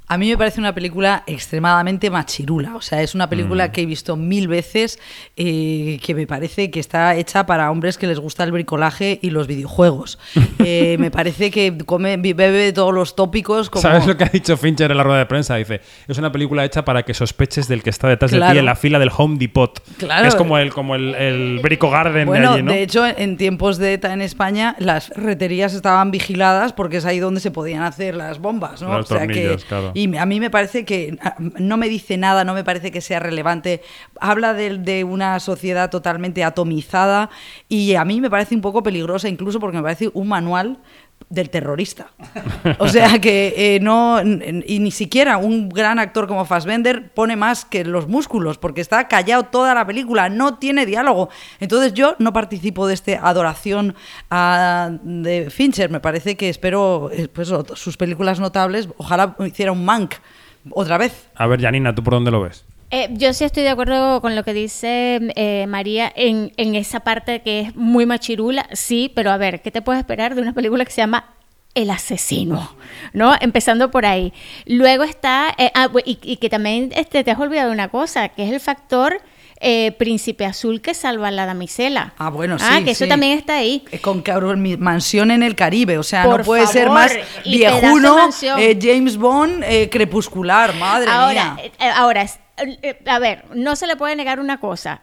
A 0.09 0.17
mí 0.17 0.29
me 0.31 0.39
parece 0.39 0.59
una 0.59 0.75
película 0.75 1.23
extremadamente 1.27 2.11
machirula. 2.11 2.77
O 2.77 2.81
sea, 2.81 3.03
es 3.03 3.15
una 3.15 3.29
película 3.29 3.73
que 3.73 3.83
he 3.83 3.87
visto 3.87 4.17
mil 4.17 4.49
veces, 4.49 4.99
eh, 5.37 6.01
que 6.03 6.15
me 6.15 6.27
parece 6.27 6.71
que 6.71 6.81
está 6.81 7.15
hecha 7.17 7.45
para 7.45 7.71
hombres 7.71 7.99
que 7.99 8.07
les 8.07 8.19
gusta 8.19 8.43
el 8.45 8.53
bricolaje 8.53 9.19
y 9.23 9.31
los 9.31 9.47
videojuegos. 9.47 10.19
Eh, 10.65 10.97
me 10.99 11.11
parece 11.11 11.51
que 11.53 11.79
come, 11.87 12.17
bebe 12.17 12.51
de 12.51 12.73
todos 12.73 12.93
los 12.93 13.15
tópicos. 13.15 13.71
Como... 13.71 13.81
¿Sabes 13.81 14.07
lo 14.07 14.17
que 14.17 14.25
ha 14.25 14.29
dicho 14.29 14.57
Fincher 14.57 14.91
en 14.91 14.97
la 14.97 15.05
rueda 15.05 15.21
de 15.21 15.27
prensa? 15.27 15.55
Dice, 15.55 15.81
es 16.09 16.19
una 16.19 16.33
película 16.33 16.65
hecha 16.65 16.85
para 16.85 17.05
que 17.05 17.15
sospeches 17.15 17.69
del 17.69 17.83
que 17.83 17.91
está 17.91 18.09
detrás 18.09 18.33
de 18.33 18.39
Claro. 18.39 18.53
ti 18.55 18.59
en 18.59 18.65
la 18.67 18.75
fila 18.75 18.99
del 18.99 19.11
Home 19.17 19.37
Depot. 19.39 19.81
Claro. 19.99 20.27
Es 20.27 20.35
como 20.35 20.59
el, 20.59 20.73
como 20.73 20.95
el, 20.97 21.15
el 21.15 21.61
Brico 21.63 21.91
Garden 21.91 22.27
Bueno, 22.27 22.49
de 22.51 22.55
allí, 22.55 22.63
¿no? 22.65 22.73
de 22.73 22.83
hecho, 22.83 23.07
en 23.07 23.37
tiempos 23.37 23.79
de 23.79 23.95
ETA 23.95 24.13
en 24.13 24.21
España, 24.21 24.75
las 24.81 25.09
ferreterías 25.09 25.75
estaban 25.75 26.11
vigiladas 26.11 26.73
porque 26.73 26.97
es 26.97 27.05
ahí 27.05 27.21
donde 27.21 27.41
se 27.41 27.53
podían 27.53 27.85
hacer 27.85 28.17
las 28.17 28.41
bombas, 28.41 28.83
¿no? 28.83 28.99
Los 28.99 29.09
tornillos, 29.09 29.65
claro. 29.65 29.93
Y 29.99 30.17
a 30.17 30.27
mí 30.27 30.39
me 30.39 30.49
parece 30.49 30.85
que 30.85 31.19
ah, 31.23 31.35
no 31.39 31.77
me 31.77 31.89
dice 31.89 32.17
nada, 32.17 32.45
no 32.45 32.55
me 32.55 32.63
parece 32.63 32.93
que 32.93 33.01
sea 33.01 33.19
relevante. 33.19 33.83
Habla 34.21 34.55
de, 34.55 34.79
de 34.79 35.03
una 35.03 35.41
sociedad 35.41 35.91
totalmente 35.91 36.45
atomizada 36.45 37.31
y 37.69 37.97
a 37.97 38.05
mí 38.05 38.21
me 38.21 38.31
parece 38.31 38.55
un 38.55 38.61
poco 38.61 38.85
peligrosa, 38.85 39.29
incluso 39.29 39.59
porque 39.59 39.79
me 39.79 39.83
parece 39.83 40.13
un 40.15 40.29
manual 40.29 40.79
del 41.31 41.51
terrorista. 41.51 42.11
O 42.79 42.89
sea 42.89 43.19
que 43.19 43.55
eh, 43.77 43.81
no, 43.81 44.21
y 44.23 44.79
ni 44.79 44.91
siquiera 44.91 45.37
un 45.37 45.69
gran 45.69 45.99
actor 45.99 46.27
como 46.27 46.45
Fassbender 46.47 47.11
pone 47.13 47.37
más 47.37 47.65
que 47.67 47.85
los 47.85 48.09
músculos, 48.09 48.57
porque 48.59 48.81
está 48.81 49.09
callado 49.09 49.45
toda 49.45 49.75
la 49.75 49.87
película, 49.87 50.29
no 50.31 50.57
tiene 50.59 50.87
diálogo. 50.87 51.29
Entonces 51.61 51.93
yo 51.93 52.17
no 52.19 52.33
participo 52.33 52.87
de 52.87 52.95
esta 52.95 53.29
adoración 53.29 53.95
a- 54.31 54.91
de 55.03 55.51
Fincher, 55.51 55.91
me 55.91 56.01
parece 56.01 56.37
que 56.37 56.49
espero 56.49 57.11
eh, 57.13 57.29
pues, 57.29 57.53
sus 57.75 57.97
películas 57.97 58.41
notables, 58.41 58.89
ojalá 58.97 59.37
hiciera 59.47 59.73
un 59.73 59.85
Mank 59.85 60.15
otra 60.71 60.99
vez. 60.99 61.29
A 61.35 61.47
ver, 61.47 61.61
Janina, 61.61 61.95
¿tú 61.95 62.03
por 62.03 62.15
dónde 62.15 62.31
lo 62.31 62.41
ves? 62.41 62.65
Eh, 62.91 63.09
yo 63.13 63.35
sí 63.35 63.45
estoy 63.45 63.65
de 63.65 63.69
acuerdo 63.69 64.21
con 64.23 64.35
lo 64.35 64.43
que 64.45 64.55
dice 64.55 65.21
eh, 65.37 65.67
María 65.69 66.11
en, 66.17 66.53
en 66.57 66.75
esa 66.75 67.01
parte 67.01 67.43
que 67.43 67.61
es 67.61 67.77
muy 67.77 68.07
machirula, 68.07 68.67
sí, 68.73 69.13
pero 69.15 69.31
a 69.31 69.37
ver, 69.37 69.61
¿qué 69.61 69.71
te 69.71 69.83
puedes 69.83 70.01
esperar 70.01 70.35
de 70.35 70.41
una 70.41 70.55
película 70.55 70.85
que 70.87 70.91
se 70.91 71.03
llama 71.03 71.35
El 71.75 71.91
asesino? 71.91 72.77
¿No? 73.13 73.35
Empezando 73.41 73.91
por 73.91 74.07
ahí. 74.07 74.33
Luego 74.65 75.05
está, 75.05 75.55
eh, 75.59 75.71
ah, 75.75 75.89
y, 76.07 76.19
y 76.23 76.37
que 76.39 76.49
también 76.49 76.91
este, 76.97 77.23
te 77.25 77.31
has 77.31 77.39
olvidado 77.39 77.73
una 77.73 77.89
cosa, 77.89 78.31
que 78.31 78.45
es 78.47 78.53
el 78.53 78.61
factor 78.61 79.21
eh, 79.61 79.93
príncipe 79.99 80.47
azul 80.47 80.81
que 80.81 80.95
salva 80.95 81.29
a 81.29 81.31
la 81.31 81.45
damisela. 81.45 82.15
Ah, 82.17 82.31
bueno, 82.31 82.59
sí. 82.59 82.65
Ah, 82.67 82.81
que 82.83 82.93
eso 82.93 83.07
también 83.07 83.37
está 83.37 83.57
ahí. 83.57 83.85
Con 84.01 84.23
cabrón, 84.23 84.63
mi 84.63 84.79
mansión 84.79 85.31
en 85.31 85.43
el 85.43 85.55
Caribe, 85.57 85.99
o 85.99 86.03
sea, 86.03 86.25
Por 86.25 86.39
no 86.39 86.45
puede 86.47 86.67
ser 86.69 86.89
más 86.89 87.13
viejuno, 87.45 88.31
eh, 88.57 88.79
James 88.81 89.19
Bond, 89.19 89.63
eh, 89.65 89.91
crepuscular, 89.91 90.75
madre 90.77 91.11
ahora, 91.11 91.55
mía. 91.57 91.95
ahora, 91.97 92.23
es- 92.23 92.39
a 93.07 93.19
ver, 93.19 93.45
no 93.55 93.77
se 93.77 93.87
le 93.87 93.97
puede 93.97 94.17
negar 94.17 94.41
una 94.41 94.61
cosa. 94.61 95.03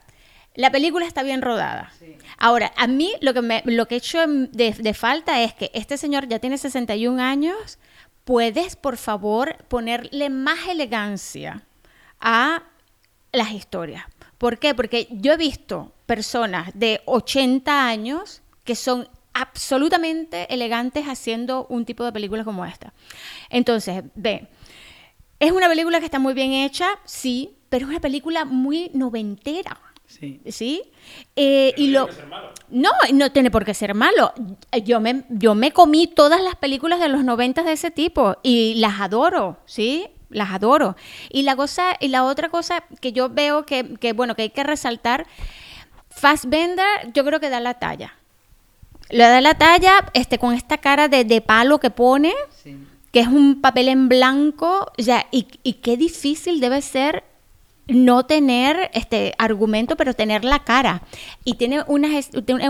La 0.55 0.71
película 0.71 1.05
está 1.05 1.21
bien 1.23 1.41
rodada. 1.41 1.91
Ahora, 2.37 2.71
a 2.77 2.87
mí 2.87 3.13
lo 3.21 3.33
que 3.33 3.41
me, 3.41 3.61
lo 3.65 3.87
que 3.87 3.95
he 3.95 3.97
hecho 3.97 4.25
de, 4.25 4.71
de 4.71 4.93
falta 4.93 5.41
es 5.41 5.53
que 5.53 5.69
este 5.73 5.97
señor 5.97 6.27
ya 6.27 6.39
tiene 6.39 6.57
61 6.57 7.21
años. 7.21 7.77
¿Puedes, 8.23 8.75
por 8.75 8.97
favor, 8.97 9.57
ponerle 9.67 10.29
más 10.29 10.67
elegancia 10.67 11.63
a 12.19 12.63
las 13.31 13.51
historias? 13.51 14.05
¿Por 14.37 14.57
qué? 14.57 14.73
Porque 14.73 15.07
yo 15.11 15.33
he 15.33 15.37
visto 15.37 15.93
personas 16.05 16.71
de 16.73 17.01
80 17.05 17.87
años 17.87 18.41
que 18.63 18.75
son 18.75 19.07
absolutamente 19.33 20.51
elegantes 20.53 21.05
haciendo 21.05 21.67
un 21.69 21.85
tipo 21.85 22.05
de 22.05 22.13
película 22.13 22.45
como 22.45 22.65
esta. 22.65 22.93
Entonces, 23.49 24.03
ve, 24.15 24.47
es 25.39 25.51
una 25.51 25.67
película 25.67 25.99
que 25.99 26.05
está 26.05 26.19
muy 26.19 26.33
bien 26.33 26.53
hecha, 26.53 26.87
sí, 27.03 27.55
pero 27.69 27.85
es 27.85 27.89
una 27.89 27.99
película 27.99 28.45
muy 28.45 28.89
noventera. 28.93 29.79
Sí. 30.07 30.39
¿Sí? 30.49 30.83
Eh, 31.35 31.73
y 31.77 31.87
lo, 31.87 32.07
No, 32.69 32.91
no 33.11 33.31
tiene 33.31 33.51
por 33.51 33.65
qué 33.65 33.73
ser 33.73 33.95
malo. 33.95 34.33
Yo 34.83 34.99
me, 34.99 35.23
yo 35.29 35.55
me 35.55 35.71
comí 35.71 36.07
todas 36.07 36.41
las 36.41 36.55
películas 36.55 36.99
de 36.99 37.09
los 37.09 37.23
90 37.23 37.63
de 37.63 37.71
ese 37.73 37.91
tipo 37.91 38.37
y 38.43 38.75
las 38.75 39.01
adoro, 39.01 39.57
¿sí? 39.65 40.07
Las 40.29 40.51
adoro. 40.51 40.95
Y 41.29 41.41
la 41.41 41.55
cosa, 41.55 41.97
y 41.99 42.09
la 42.09 42.23
otra 42.23 42.49
cosa 42.49 42.83
que 43.01 43.11
yo 43.13 43.29
veo 43.29 43.65
que, 43.65 43.95
que, 43.95 44.13
bueno, 44.13 44.35
que 44.35 44.43
hay 44.43 44.49
que 44.51 44.63
resaltar, 44.63 45.25
Fassbender 46.09 47.11
yo 47.13 47.25
creo 47.25 47.41
que 47.41 47.49
da 47.49 47.59
la 47.59 47.73
talla. 47.73 48.15
Le 49.09 49.23
da 49.23 49.41
la 49.41 49.57
talla 49.57 50.11
este, 50.13 50.39
con 50.39 50.53
esta 50.53 50.77
cara 50.77 51.07
de, 51.09 51.25
de 51.25 51.41
palo 51.41 51.79
que 51.79 51.89
pone, 51.89 52.33
que 53.15 53.21
es 53.21 53.29
un 53.29 53.61
papel 53.61 53.87
en 53.87 54.09
blanco, 54.09 54.91
o 54.99 55.01
sea, 55.01 55.25
y, 55.31 55.47
y 55.63 55.75
qué 55.75 55.95
difícil 55.95 56.59
debe 56.59 56.81
ser 56.81 57.23
no 57.87 58.25
tener 58.25 58.91
este 58.93 59.33
argumento, 59.37 59.95
pero 59.95 60.13
tener 60.13 60.43
la 60.43 60.65
cara. 60.65 61.01
Y 61.45 61.53
tiene 61.53 61.85
una, 61.87 62.09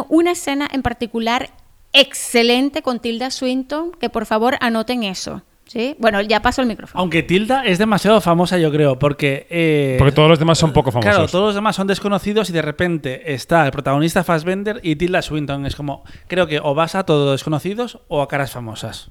una 0.09 0.31
escena 0.33 0.69
en 0.71 0.83
particular 0.83 1.49
excelente 1.93 2.83
con 2.83 2.99
Tilda 2.99 3.31
Swinton, 3.31 3.93
que 3.99 4.11
por 4.11 4.27
favor 4.27 4.55
anoten 4.61 5.01
eso. 5.01 5.41
¿sí? 5.65 5.95
Bueno, 5.97 6.21
ya 6.21 6.43
paso 6.43 6.61
el 6.61 6.67
micrófono. 6.67 7.01
Aunque 7.01 7.23
Tilda 7.23 7.65
es 7.65 7.79
demasiado 7.79 8.21
famosa, 8.21 8.59
yo 8.59 8.71
creo, 8.71 8.99
porque... 8.99 9.47
eh, 9.49 9.95
Porque 9.97 10.11
todos 10.11 10.29
los 10.29 10.37
demás 10.37 10.59
son 10.59 10.73
poco 10.73 10.91
famosos. 10.91 11.11
Claro, 11.11 11.27
todos 11.27 11.45
los 11.47 11.55
demás 11.55 11.75
son 11.75 11.87
desconocidos 11.87 12.51
y 12.51 12.53
de 12.53 12.61
repente 12.61 13.33
está 13.33 13.65
el 13.65 13.71
protagonista 13.71 14.23
Fassbender 14.23 14.79
y 14.83 14.95
Tilda 14.95 15.23
Swinton. 15.23 15.65
Es 15.65 15.75
como, 15.75 16.03
creo 16.27 16.45
que 16.45 16.59
o 16.59 16.75
vas 16.75 16.93
a 16.93 17.03
todos 17.03 17.31
desconocidos 17.31 17.97
o 18.09 18.21
a 18.21 18.27
caras 18.27 18.51
famosas. 18.51 19.09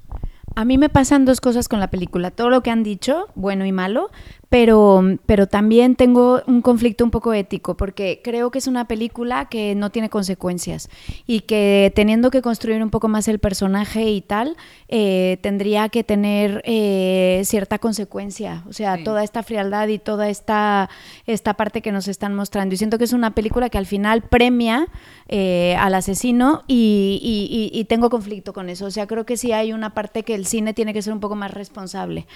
A 0.57 0.65
mí 0.65 0.79
me 0.79 0.89
pasan 0.89 1.25
dos 1.25 1.41
cosas 1.41 1.69
con 1.69 1.81
la 1.81 1.91
película. 1.91 2.31
Todo 2.31 2.49
lo 2.49 2.63
que 2.63 2.71
han 2.71 2.85
dicho, 2.85 3.27
bueno 3.35 3.65
y 3.65 3.73
malo, 3.73 4.11
pero, 4.55 5.03
pero 5.27 5.49
también 5.49 5.97
tengo 5.97 6.41
un 6.47 6.63
conflicto 6.63 7.03
un 7.03 7.11
poco 7.11 7.33
ético, 7.33 7.77
porque 7.77 8.21
creo 8.23 8.53
que 8.53 8.59
es 8.59 8.69
una 8.69 8.87
película 8.87 9.47
que 9.49 9.75
no 9.75 9.91
tiene 9.91 10.09
consecuencias 10.11 10.89
y 11.27 11.41
que 11.41 11.91
teniendo 11.97 12.31
que 12.31 12.41
construir 12.41 12.81
un 12.81 12.91
poco 12.91 13.09
más 13.09 13.27
el 13.27 13.41
personaje 13.41 14.09
y 14.13 14.21
tal, 14.21 14.57
eh, 14.87 15.39
tendría 15.41 15.89
que 15.89 16.05
tener 16.05 16.63
eh, 16.67 17.43
cierta 17.45 17.81
consecuencia. 17.81 18.63
O 18.69 18.73
sea, 18.73 18.97
Sí. 18.99 19.03
toda 19.03 19.25
esta 19.25 19.43
frialdad 19.43 19.89
y 19.89 19.99
toda 19.99 20.29
esta, 20.29 20.89
esta 21.27 21.55
parte 21.55 21.83
que 21.83 21.91
nos 21.91 22.07
están 22.07 22.33
mostrando. 22.37 22.77
Y 22.77 22.79
siento 22.79 22.97
que 22.97 23.05
es 23.05 23.13
una 23.13 23.35
película 23.35 23.71
que 23.71 23.79
al 23.79 23.87
final 23.87 24.23
premia 24.23 24.87
eh, 25.27 25.75
al 25.81 25.95
asesino 25.95 26.63
y, 26.69 27.19
y- 27.21 27.73
y- 27.77 27.81
y 27.81 27.85
tengo 27.87 28.09
conflicto 28.09 28.53
con 28.53 28.69
eso. 28.69 28.87
O 28.87 28.91
sea, 28.93 29.09
creo 29.09 29.25
que 29.27 29.37
sí 29.37 29.51
hay 29.51 29.73
una 29.73 29.95
parte 29.95 30.23
que 30.23 30.35
el 30.37 30.47
cine 30.47 30.75
tiene 30.75 30.93
que 30.93 31.03
ser 31.03 31.13
un 31.13 31.19
poco 31.19 31.35
más 31.35 31.51
responsable. 31.53 32.27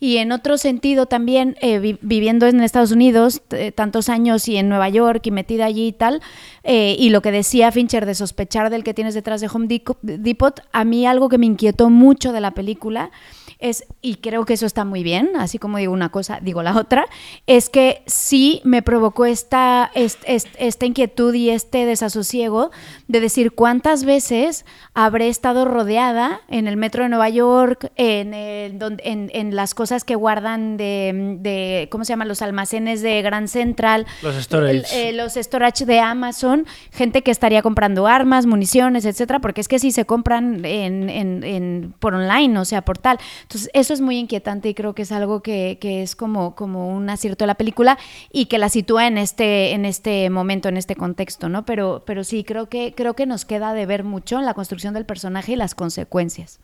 Y 0.00 0.16
en 0.18 0.32
otro 0.32 0.56
sentido 0.56 1.04
también, 1.06 1.56
eh, 1.74 1.78
vi- 1.78 1.98
viviendo 2.02 2.46
en 2.46 2.60
Estados 2.60 2.92
Unidos 2.92 3.42
t- 3.48 3.72
tantos 3.72 4.08
años 4.08 4.46
y 4.48 4.56
en 4.56 4.68
Nueva 4.68 4.88
York 4.88 5.20
y 5.26 5.30
metida 5.30 5.64
allí 5.66 5.88
y 5.88 5.92
tal, 5.92 6.20
eh, 6.64 6.96
y 6.98 7.10
lo 7.10 7.22
que 7.22 7.30
decía 7.32 7.72
Fincher 7.72 8.06
de 8.06 8.14
sospechar 8.14 8.70
del 8.70 8.84
que 8.84 8.94
tienes 8.94 9.14
detrás 9.14 9.40
de 9.40 9.48
Home 9.52 9.68
Depot, 10.02 10.60
a 10.72 10.84
mí 10.84 11.06
algo 11.06 11.28
que 11.28 11.38
me 11.38 11.46
inquietó 11.46 11.90
mucho 11.90 12.32
de 12.32 12.40
la 12.40 12.52
película 12.52 13.10
es, 13.58 13.84
y 14.02 14.16
creo 14.16 14.44
que 14.44 14.52
eso 14.52 14.66
está 14.66 14.84
muy 14.84 15.02
bien, 15.02 15.30
así 15.38 15.58
como 15.58 15.78
digo 15.78 15.92
una 15.92 16.10
cosa, 16.10 16.40
digo 16.42 16.62
la 16.62 16.76
otra, 16.76 17.06
es 17.46 17.70
que 17.70 18.02
sí 18.06 18.60
me 18.64 18.82
provocó 18.82 19.24
esta, 19.24 19.90
est- 19.94 20.22
est- 20.26 20.54
esta 20.58 20.84
inquietud 20.84 21.32
y 21.32 21.48
este 21.48 21.86
desasosiego 21.86 22.70
de 23.08 23.20
decir 23.20 23.52
cuántas 23.52 24.04
veces 24.04 24.66
habré 24.92 25.28
estado 25.28 25.64
rodeada 25.64 26.42
en 26.48 26.66
el 26.68 26.76
metro 26.76 27.02
de 27.04 27.08
Nueva 27.08 27.30
York, 27.30 27.90
en, 27.96 28.34
en, 28.34 29.30
en 29.32 29.56
las 29.56 29.72
cosas 29.74 30.04
que 30.04 30.16
guardan 30.16 30.76
de, 30.76 31.36
de, 31.46 31.88
¿cómo 31.90 32.04
se 32.04 32.12
llaman? 32.12 32.28
Los 32.28 32.42
almacenes 32.42 33.02
de 33.02 33.22
Grand 33.22 33.48
Central. 33.48 34.04
Los 34.22 34.34
storage. 34.36 34.84
Eh, 35.08 35.12
los 35.12 35.34
storage 35.34 35.84
de 35.86 36.00
Amazon, 36.00 36.66
gente 36.92 37.22
que 37.22 37.30
estaría 37.30 37.62
comprando 37.62 38.06
armas, 38.06 38.46
municiones, 38.46 39.04
etcétera, 39.04 39.38
porque 39.38 39.60
es 39.60 39.68
que 39.68 39.78
si 39.78 39.92
se 39.92 40.04
compran 40.04 40.64
en, 40.64 41.08
en- 41.08 41.44
en- 41.44 41.94
por 42.00 42.14
online, 42.14 42.58
o 42.58 42.64
sea, 42.64 42.82
por 42.82 42.98
tal. 42.98 43.18
Entonces, 43.42 43.70
eso 43.72 43.94
es 43.94 44.00
muy 44.00 44.18
inquietante 44.18 44.68
y 44.68 44.74
creo 44.74 44.94
que 44.94 45.02
es 45.02 45.12
algo 45.12 45.42
que, 45.42 45.78
que 45.80 46.02
es 46.02 46.16
como, 46.16 46.54
como 46.56 46.88
un 46.88 47.08
acierto 47.10 47.44
de 47.44 47.46
la 47.46 47.54
película 47.54 47.96
y 48.32 48.46
que 48.46 48.58
la 48.58 48.68
sitúa 48.68 49.06
en 49.06 49.18
este, 49.18 49.72
en 49.72 49.84
este 49.84 50.28
momento, 50.30 50.68
en 50.68 50.76
este 50.76 50.96
contexto, 50.96 51.48
¿no? 51.48 51.64
Pero, 51.64 52.02
pero 52.06 52.24
sí, 52.24 52.42
creo 52.44 52.68
que, 52.68 52.92
creo 52.96 53.14
que 53.14 53.26
nos 53.26 53.44
queda 53.44 53.72
de 53.74 53.86
ver 53.86 54.02
mucho 54.04 54.38
en 54.38 54.44
la 54.46 54.54
construcción 54.54 54.94
del 54.94 55.06
personaje 55.06 55.52
y 55.52 55.56
las 55.56 55.74
consecuencias. 55.74 56.58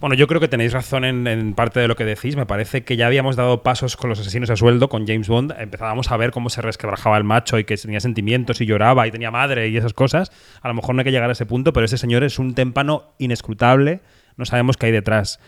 Bueno, 0.00 0.14
yo 0.14 0.28
creo 0.28 0.40
que 0.40 0.46
tenéis 0.46 0.72
razón 0.72 1.04
en, 1.04 1.54
parte 1.54 1.80
de 1.80 1.88
lo 1.88 1.96
que 1.96 2.04
decís. 2.04 2.36
Me 2.36 2.46
parece 2.46 2.84
que 2.84 2.96
ya 2.96 3.08
habíamos 3.08 3.34
dado 3.34 3.64
pasos 3.64 3.96
con 3.96 4.08
los 4.08 4.20
asesinos 4.20 4.48
a 4.48 4.54
sueldo, 4.54 4.88
con 4.88 5.08
James 5.08 5.26
Bond. 5.26 5.54
Empezábamos 5.58 6.12
a 6.12 6.16
ver 6.16 6.30
cómo 6.30 6.50
se 6.50 6.62
resquebrajaba 6.62 7.18
el 7.18 7.24
macho 7.24 7.58
y 7.58 7.64
que 7.64 7.76
tenía 7.76 7.98
sentimientos 7.98 8.60
y 8.60 8.66
lloraba 8.66 9.08
y 9.08 9.10
tenía 9.10 9.32
madre 9.32 9.68
y 9.68 9.76
esas 9.76 9.94
cosas. 9.94 10.30
A 10.62 10.68
lo 10.68 10.74
mejor 10.74 10.94
no 10.94 11.00
hay 11.00 11.04
que 11.04 11.10
llegar 11.10 11.28
a 11.28 11.32
ese 11.32 11.46
punto, 11.46 11.72
pero 11.72 11.84
ese 11.84 11.98
señor 11.98 12.22
es 12.22 12.38
un 12.38 12.54
témpano 12.54 13.14
inescrutable. 13.18 14.00
No 14.36 14.44
sabemos 14.44 14.76
qué 14.76 14.86
hay 14.86 14.92
detrás. 14.92 15.40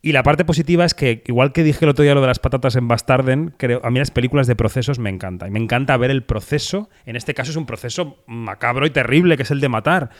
Y 0.00 0.12
la 0.12 0.22
parte 0.22 0.44
positiva 0.44 0.84
es 0.84 0.94
que, 0.94 1.24
igual 1.26 1.52
que 1.52 1.64
dije 1.64 1.84
el 1.84 1.88
otro 1.88 2.04
día 2.04 2.14
lo 2.14 2.20
de 2.20 2.28
las 2.28 2.38
patatas 2.38 2.76
en 2.76 2.86
Bastarden, 2.86 3.54
creo, 3.56 3.80
a 3.82 3.90
mí 3.90 3.98
las 3.98 4.12
películas 4.12 4.46
de 4.46 4.54
procesos 4.54 4.98
me 5.00 5.10
encantan. 5.10 5.48
Y 5.48 5.50
me 5.50 5.58
encanta 5.58 5.96
ver 5.96 6.10
el 6.12 6.22
proceso. 6.22 6.88
En 7.06 7.16
este 7.16 7.34
caso 7.34 7.50
es 7.50 7.56
un 7.56 7.66
proceso 7.66 8.22
macabro 8.26 8.86
y 8.86 8.90
terrible, 8.90 9.36
que 9.36 9.42
es 9.42 9.50
el 9.50 9.60
de 9.60 9.68
matar. 9.68 10.10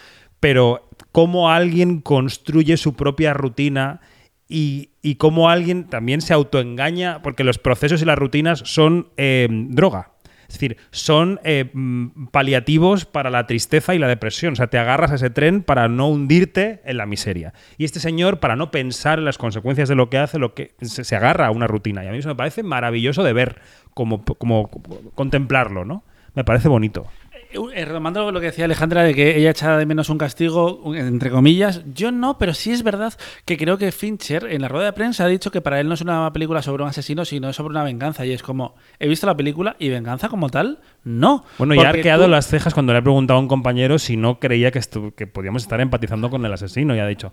Pero 0.41 0.89
cómo 1.13 1.51
alguien 1.51 2.01
construye 2.01 2.77
su 2.77 2.95
propia 2.95 3.35
rutina 3.35 4.01
y, 4.49 4.91
cómo 5.17 5.51
alguien 5.51 5.85
también 5.85 6.21
se 6.21 6.33
autoengaña, 6.33 7.23
porque 7.23 7.45
los 7.45 7.59
procesos 7.59 8.03
y 8.03 8.05
las 8.05 8.19
rutinas 8.19 8.63
son 8.65 9.09
eh, 9.17 9.49
droga. 9.51 10.13
Es 10.49 10.55
decir, 10.55 10.79
son 10.91 11.41
eh, 11.45 11.71
mm, 11.75 12.29
paliativos 12.29 13.05
para 13.05 13.29
la 13.29 13.47
tristeza 13.47 13.95
y 13.95 13.99
la 13.99 14.09
depresión. 14.09 14.55
O 14.55 14.57
sea, 14.57 14.69
te 14.69 14.79
agarras 14.79 15.13
a 15.13 15.17
ese 15.17 15.29
tren 15.29 15.63
para 15.63 15.89
no 15.89 16.09
hundirte 16.09 16.81
en 16.85 16.97
la 16.97 17.05
miseria. 17.05 17.53
Y 17.77 17.85
este 17.85 18.01
señor, 18.01 18.41
para 18.41 18.57
no 18.57 18.71
pensar 18.71 19.19
en 19.19 19.27
las 19.27 19.37
consecuencias 19.37 19.91
de 19.91 19.95
lo 19.95 20.09
que 20.09 20.17
hace, 20.17 20.39
lo 20.39 20.55
que 20.55 20.75
se, 20.81 21.05
se 21.05 21.17
agarra 21.17 21.49
a 21.49 21.51
una 21.51 21.67
rutina. 21.67 22.03
Y 22.03 22.09
a 22.09 22.13
mí 22.13 22.19
eso 22.19 22.31
me 22.31 22.35
parece 22.35 22.63
maravilloso 22.63 23.23
de 23.23 23.35
ver, 23.35 23.61
como, 23.93 24.25
como 24.25 24.71
contemplarlo, 25.15 25.85
¿no? 25.85 26.03
Me 26.35 26.45
parece 26.45 26.69
bonito. 26.69 27.07
Eh, 27.51 27.85
Retomando 27.87 28.31
lo 28.31 28.41
que 28.41 28.47
decía 28.47 28.67
Alejandra 28.67 29.03
de 29.05 29.15
que 29.15 29.39
ella 29.39 29.51
echa 29.51 29.77
de 29.79 29.87
menos 29.87 30.11
un 30.11 30.19
castigo, 30.19 30.83
entre 30.95 31.31
comillas, 31.31 31.83
yo 31.95 32.13
no, 32.13 32.37
pero 32.37 32.53
sí 32.53 32.73
es 32.73 32.83
verdad 32.83 33.15
que 33.47 33.57
creo 33.57 33.79
que 33.79 33.91
Fincher 33.91 34.45
en 34.51 34.61
la 34.61 34.69
rueda 34.69 34.87
de 34.87 34.93
prensa 34.93 35.25
ha 35.25 35.29
dicho 35.29 35.51
que 35.51 35.63
para 35.63 35.81
él 35.81 35.89
no 35.89 35.95
es 35.95 36.03
una 36.03 36.31
película 36.33 36.61
sobre 36.61 36.83
un 36.83 36.91
asesino, 36.91 37.25
sino 37.25 37.51
sobre 37.55 37.71
una 37.73 37.85
venganza. 37.85 38.27
Y 38.27 38.33
es 38.33 38.43
como, 38.43 38.75
he 38.99 39.09
visto 39.09 39.27
la 39.27 39.35
película 39.37 39.77
y 39.79 39.89
venganza 39.89 40.29
como 40.29 40.51
tal, 40.51 40.81
no. 41.05 41.45
Bueno, 41.57 41.75
y 41.75 41.79
ha 41.79 41.89
arqueado 41.89 42.25
tú- 42.25 42.31
las 42.31 42.47
cejas 42.49 42.75
cuando 42.75 42.93
le 42.93 42.99
he 42.99 43.03
preguntado 43.03 43.39
a 43.39 43.43
un 43.43 43.49
compañero 43.49 43.99
si 43.99 44.17
no 44.19 44.39
creía 44.39 44.71
que, 44.71 44.81
que 45.17 45.27
podíamos 45.27 45.63
estar 45.63 45.81
empatizando 45.81 46.29
con 46.29 46.45
el 46.45 46.53
asesino. 46.53 46.95
Y 46.95 46.99
ha 46.99 47.07
dicho, 47.07 47.33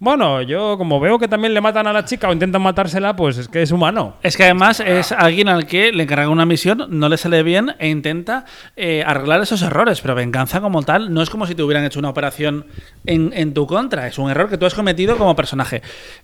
bueno, 0.00 0.42
yo 0.42 0.78
como 0.78 1.00
veo 1.00 1.18
que 1.18 1.26
también 1.26 1.54
le 1.54 1.60
matan 1.60 1.86
a 1.86 1.92
la 1.92 2.04
chica 2.04 2.28
o 2.28 2.32
intentan 2.32 2.62
matársela, 2.62 3.16
pues 3.16 3.36
es 3.38 3.48
que 3.48 3.62
es 3.62 3.72
humano. 3.72 4.14
Es 4.22 4.36
que 4.36 4.44
además 4.44 4.80
es 4.80 5.10
alguien 5.10 5.48
al 5.48 5.66
que 5.66 5.92
le 5.92 6.04
encarga 6.04 6.28
una 6.28 6.46
misión, 6.46 6.86
no 6.88 7.08
le 7.08 7.16
sale 7.16 7.42
bien 7.42 7.74
e 7.78 7.88
intenta 7.88 8.44
eh, 8.76 9.02
arreglar 9.04 9.40
esos 9.42 9.62
errores, 9.62 10.00
pero 10.00 10.14
venganza 10.14 10.60
como 10.60 10.82
tal 10.82 11.12
no 11.12 11.20
es 11.20 11.30
como 11.30 11.46
si 11.46 11.54
te 11.54 11.62
hubieran 11.62 11.84
hecho 11.84 11.98
una 11.98 12.10
operación 12.10 12.66
en, 13.06 13.32
en 13.34 13.54
tu 13.54 13.66
contra, 13.66 14.06
es 14.06 14.18
un 14.18 14.30
error 14.30 14.48
que 14.48 14.56
tú 14.56 14.66
has 14.66 14.74
cometido 14.74 15.16
como 15.18 15.34
personaje. 15.34 15.82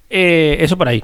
Eh, 0.08 0.56
eso 0.60 0.78
por 0.78 0.88
ahí. 0.88 1.02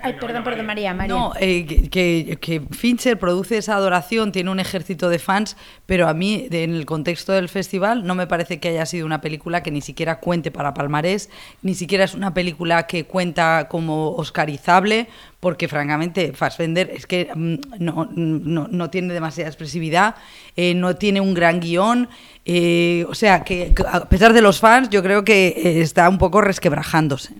Ay, 0.00 0.14
perdón, 0.18 0.42
perdón, 0.42 0.64
María, 0.64 0.94
María. 0.94 1.14
No, 1.14 1.32
eh, 1.38 1.66
que, 1.66 1.90
que- 1.90 2.38
que 2.40 2.62
Fincher 2.70 3.18
produce 3.18 3.58
esa 3.58 3.74
adoración, 3.74 4.32
tiene 4.32 4.50
un 4.50 4.58
ejército 4.58 5.10
de 5.10 5.18
fans, 5.18 5.54
pero 5.84 6.08
a 6.08 6.14
mí, 6.14 6.48
en 6.50 6.74
el 6.74 6.86
contexto 6.86 7.32
del 7.32 7.50
festival, 7.50 8.06
no 8.06 8.14
me 8.14 8.26
parece 8.26 8.58
que 8.58 8.70
haya 8.70 8.86
sido 8.86 9.04
una 9.04 9.20
película 9.20 9.62
que 9.62 9.70
ni 9.70 9.82
siquiera 9.82 10.18
cuente 10.18 10.50
para 10.50 10.72
Palmarés, 10.72 11.28
ni 11.60 11.74
siquiera 11.74 12.04
es 12.04 12.14
una 12.14 12.32
película 12.32 12.86
que 12.86 13.04
cuenta 13.04 13.68
como 13.68 14.12
oscarizable, 14.12 15.08
porque 15.40 15.68
francamente 15.68 16.32
Fassbender 16.32 16.90
es 16.94 17.06
que 17.06 17.28
mm, 17.34 17.54
no, 17.78 18.08
no, 18.14 18.68
no 18.70 18.90
tiene 18.90 19.12
demasiada 19.12 19.50
expresividad, 19.50 20.14
eh, 20.56 20.74
no 20.74 20.96
tiene 20.96 21.20
un 21.20 21.34
gran 21.34 21.60
guion, 21.60 22.08
eh, 22.46 23.04
o 23.10 23.14
sea, 23.14 23.44
que 23.44 23.74
a 23.90 24.08
pesar 24.08 24.32
de 24.32 24.40
los 24.40 24.58
fans, 24.58 24.88
yo 24.88 25.02
creo 25.02 25.22
que 25.22 25.80
está 25.82 26.08
un 26.08 26.16
poco 26.18 26.40
resquebrajándose. 26.40 27.34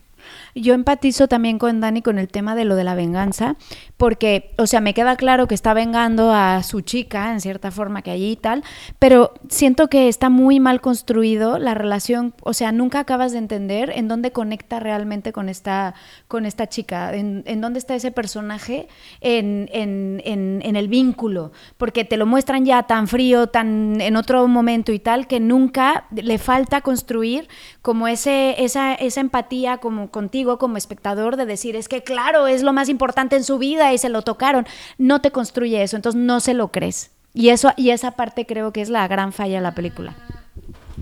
Yo 0.54 0.74
empatizo 0.74 1.28
también 1.28 1.58
con 1.58 1.80
Dani 1.80 2.02
con 2.02 2.18
el 2.18 2.28
tema 2.28 2.54
de 2.54 2.64
lo 2.66 2.76
de 2.76 2.84
la 2.84 2.94
venganza, 2.94 3.56
porque, 3.96 4.52
o 4.58 4.66
sea, 4.66 4.80
me 4.82 4.92
queda 4.92 5.16
claro 5.16 5.48
que 5.48 5.54
está 5.54 5.72
vengando 5.72 6.30
a 6.32 6.62
su 6.62 6.82
chica, 6.82 7.32
en 7.32 7.40
cierta 7.40 7.70
forma, 7.70 8.02
que 8.02 8.10
allí 8.10 8.36
tal, 8.36 8.62
pero 8.98 9.32
siento 9.48 9.88
que 9.88 10.08
está 10.08 10.28
muy 10.28 10.60
mal 10.60 10.80
construido 10.82 11.58
la 11.58 11.72
relación, 11.72 12.34
o 12.42 12.52
sea, 12.52 12.70
nunca 12.72 13.00
acabas 13.00 13.32
de 13.32 13.38
entender 13.38 13.90
en 13.94 14.08
dónde 14.08 14.32
conecta 14.32 14.78
realmente 14.78 15.32
con 15.32 15.48
esta, 15.48 15.94
con 16.28 16.44
esta 16.44 16.68
chica, 16.68 17.14
en, 17.14 17.44
en 17.46 17.60
dónde 17.62 17.78
está 17.78 17.94
ese 17.94 18.10
personaje 18.10 18.88
en, 19.20 19.70
en- 19.72 20.20
en- 20.24 20.60
en 20.64 20.76
el 20.76 20.88
vínculo, 20.88 21.52
porque 21.78 22.04
te 22.04 22.16
lo 22.18 22.26
muestran 22.26 22.64
ya 22.66 22.82
tan 22.82 23.08
frío, 23.08 23.46
tan 23.46 24.00
en 24.00 24.16
otro 24.16 24.46
momento 24.48 24.92
y 24.92 24.98
tal, 24.98 25.26
que 25.26 25.40
nunca 25.40 26.06
le 26.10 26.36
falta 26.38 26.82
construir 26.82 27.48
como 27.80 28.06
ese, 28.08 28.62
esa, 28.62 28.94
esa 28.94 29.20
empatía 29.22 29.78
como 29.78 30.10
contigo 30.10 30.41
como 30.44 30.76
espectador 30.76 31.36
de 31.36 31.46
decir, 31.46 31.76
es 31.76 31.88
que 31.88 32.02
claro, 32.02 32.46
es 32.46 32.62
lo 32.62 32.72
más 32.72 32.88
importante 32.88 33.36
en 33.36 33.44
su 33.44 33.58
vida 33.58 33.92
y 33.92 33.98
se 33.98 34.08
lo 34.08 34.22
tocaron. 34.22 34.66
No 34.98 35.20
te 35.20 35.30
construye 35.30 35.82
eso, 35.82 35.96
entonces 35.96 36.20
no 36.20 36.40
se 36.40 36.54
lo 36.54 36.68
crees. 36.68 37.10
Y, 37.34 37.48
eso, 37.48 37.72
y 37.76 37.90
esa 37.90 38.12
parte 38.12 38.46
creo 38.46 38.72
que 38.72 38.82
es 38.82 38.88
la 38.88 39.08
gran 39.08 39.32
falla 39.32 39.56
de 39.56 39.62
la 39.62 39.74
película. 39.74 40.14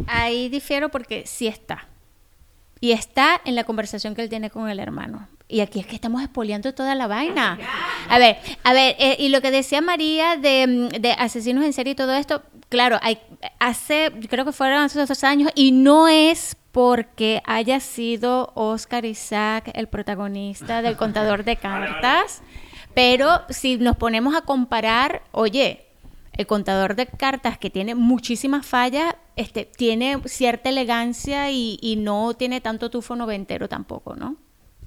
Ahí 0.07 0.49
difiero 0.49 0.89
porque 0.89 1.27
sí 1.27 1.47
está. 1.47 1.87
Y 2.81 2.93
está 2.93 3.41
en 3.45 3.57
la 3.57 3.65
conversación 3.65 4.15
que 4.15 4.23
él 4.23 4.29
tiene 4.29 4.51
con 4.51 4.69
el 4.69 4.79
hermano. 4.79 5.29
Y 5.49 5.61
aquí 5.61 5.81
es 5.81 5.87
que 5.87 5.97
estamos 5.97 6.23
espoleando 6.23 6.73
toda 6.73 6.95
la 6.95 7.09
vaina. 7.09 7.59
A 8.09 8.19
ver, 8.19 8.39
a 8.63 8.73
ver, 8.73 8.95
eh, 8.99 9.17
y 9.19 9.29
lo 9.29 9.41
que 9.41 9.51
decía 9.51 9.81
María 9.81 10.37
de, 10.37 10.67
mm, 10.67 11.01
de 11.01 11.13
asesinos 11.13 11.65
en 11.65 11.73
serie 11.73 11.93
y 11.93 11.97
todo 11.97 12.15
esto, 12.15 12.43
claro, 12.69 12.99
hay, 13.03 13.19
hace, 13.59 14.13
creo 14.31 14.45
que 14.45 14.53
fueron 14.53 14.79
hace 14.83 15.05
dos 15.05 15.25
años, 15.25 15.51
y 15.55 15.73
no 15.73 16.09
es 16.09 16.57
porque 16.73 17.43
haya 17.45 17.81
sido 17.81 18.53
Oscar 18.55 19.05
Isaac 19.05 19.71
el 19.75 19.89
protagonista 19.89 20.83
del 20.83 20.97
contador 20.99 21.45
de 21.45 21.57
cartas, 21.57 22.43
pero 22.95 23.43
si 23.49 23.77
nos 23.77 23.97
ponemos 23.97 24.35
a 24.35 24.43
comparar, 24.43 25.23
oye, 25.33 25.87
el 26.33 26.47
contador 26.47 26.95
de 26.95 27.07
cartas 27.07 27.59
que 27.59 27.71
tiene 27.71 27.95
muchísimas 27.95 28.65
fallas, 28.65 29.15
este, 29.37 29.65
tiene 29.65 30.21
cierta 30.27 30.69
elegancia 30.69 31.51
y, 31.51 31.79
y 31.83 31.97
no 31.97 32.35
tiene 32.35 32.61
tanto 32.61 32.91
tufo 32.91 33.17
noventero 33.17 33.69
tampoco, 33.69 34.17
¿no? 34.17 34.37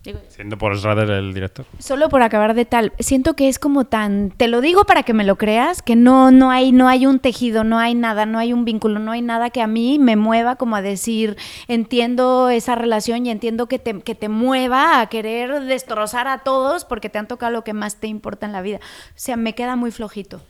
Digo, 0.03 0.19
Siendo 0.27 0.57
por 0.57 0.77
Schrader 0.77 1.09
el 1.11 1.33
director. 1.33 1.65
Solo 1.79 2.09
por 2.09 2.23
acabar 2.23 2.55
de 2.55 2.65
tal, 2.65 2.91
siento 2.99 3.35
que 3.35 3.47
es 3.47 3.57
como 3.57 3.85
tan, 3.85 4.31
te 4.31 4.49
lo 4.49 4.59
digo 4.59 4.83
para 4.83 5.03
que 5.03 5.13
me 5.13 5.23
lo 5.23 5.37
creas, 5.37 5.81
que 5.81 5.95
no, 5.95 6.29
no 6.29 6.51
hay, 6.51 6.73
no 6.73 6.89
hay 6.89 7.05
un 7.05 7.19
tejido, 7.19 7.63
no 7.63 7.79
hay 7.79 7.95
nada, 7.95 8.25
no 8.25 8.37
hay 8.37 8.51
un 8.51 8.65
vínculo, 8.65 8.99
no 8.99 9.13
hay 9.13 9.21
nada 9.21 9.49
que 9.49 9.61
a 9.61 9.67
mí 9.67 9.99
me 9.99 10.17
mueva 10.17 10.57
como 10.57 10.75
a 10.75 10.81
decir, 10.81 11.37
entiendo 11.69 12.49
esa 12.49 12.75
relación 12.75 13.25
y 13.25 13.29
entiendo 13.29 13.67
que 13.67 13.79
te, 13.79 14.01
que 14.01 14.13
te 14.13 14.27
mueva 14.27 14.99
a 14.99 15.07
querer 15.07 15.61
destrozar 15.61 16.27
a 16.27 16.39
todos 16.39 16.83
porque 16.83 17.09
te 17.09 17.19
han 17.19 17.27
tocado 17.27 17.53
lo 17.53 17.63
que 17.63 17.71
más 17.71 18.01
te 18.01 18.07
importa 18.07 18.45
en 18.45 18.51
la 18.51 18.61
vida. 18.61 18.79
O 18.81 19.13
sea, 19.15 19.37
me 19.37 19.55
queda 19.55 19.77
muy 19.77 19.91
flojito. 19.91 20.41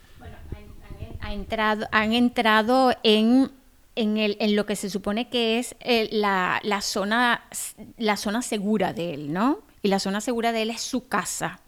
ha 1.22 1.32
entrado, 1.32 1.86
han 1.92 2.14
entrado 2.14 2.94
en, 3.04 3.52
en, 3.96 4.18
el, 4.18 4.38
en 4.40 4.56
lo 4.56 4.66
que 4.66 4.76
se 4.76 4.90
supone 4.90 5.30
que 5.30 5.60
es 5.60 5.76
eh, 5.80 6.10
la, 6.12 6.60
la, 6.64 6.82
zona, 6.82 7.44
la 7.98 8.18
zona 8.18 8.42
segura 8.42 8.94
de 8.94 9.14
él, 9.14 9.34
¿no? 9.34 9.60
Y 9.82 9.90
la 9.90 10.00
zona 10.00 10.22
segura 10.22 10.52
de 10.52 10.64
él 10.64 10.70
es 10.70 10.82
su 10.82 11.08
casa. 11.08 11.60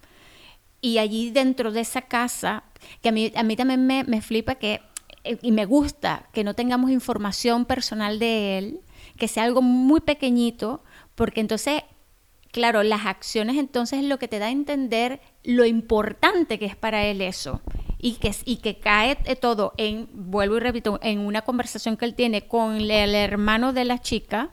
Y 0.82 0.98
allí 0.98 1.32
dentro 1.32 1.72
de 1.72 1.82
esa 1.82 2.04
casa, 2.04 2.64
que 3.02 3.10
a 3.10 3.12
mí, 3.12 3.32
a 3.36 3.44
mí 3.44 3.56
también 3.56 3.86
me, 3.86 4.04
me 4.04 4.22
flipa 4.22 4.56
que, 4.56 4.82
eh, 5.24 5.38
y 5.42 5.52
me 5.52 5.66
gusta 5.66 6.28
que 6.34 6.44
no 6.44 6.54
tengamos 6.54 6.92
información 6.92 7.66
personal 7.66 8.20
de 8.20 8.58
él, 8.58 8.80
que 9.18 9.28
sea 9.28 9.44
algo 9.44 9.62
muy 9.62 10.02
pequeñito, 10.02 10.84
porque 11.16 11.42
entonces 11.42 11.84
claro, 12.56 12.84
las 12.84 13.06
acciones 13.06 13.58
entonces 13.58 14.00
es 14.00 14.06
lo 14.06 14.18
que 14.18 14.30
te 14.30 14.40
da 14.40 14.46
a 14.46 14.50
entender 14.50 15.20
lo 15.44 15.66
importante 15.66 16.58
que 16.58 16.66
es 16.66 16.78
para 16.78 17.04
él 17.04 17.20
eso. 17.20 17.60
Y 18.00 18.14
que, 18.14 18.34
y 18.46 18.58
que 18.58 18.80
cae 18.80 19.18
todo 19.42 19.74
en, 19.76 20.08
vuelvo 20.14 20.56
y 20.56 20.60
repito, 20.62 20.98
en 21.04 21.20
una 21.20 21.42
conversación 21.42 21.98
que 21.98 22.06
él 22.06 22.16
tiene 22.16 22.48
con 22.48 22.76
el, 22.76 22.92
hermano 23.14 23.74
de 23.74 23.84
la 23.84 24.00
chica. 24.00 24.52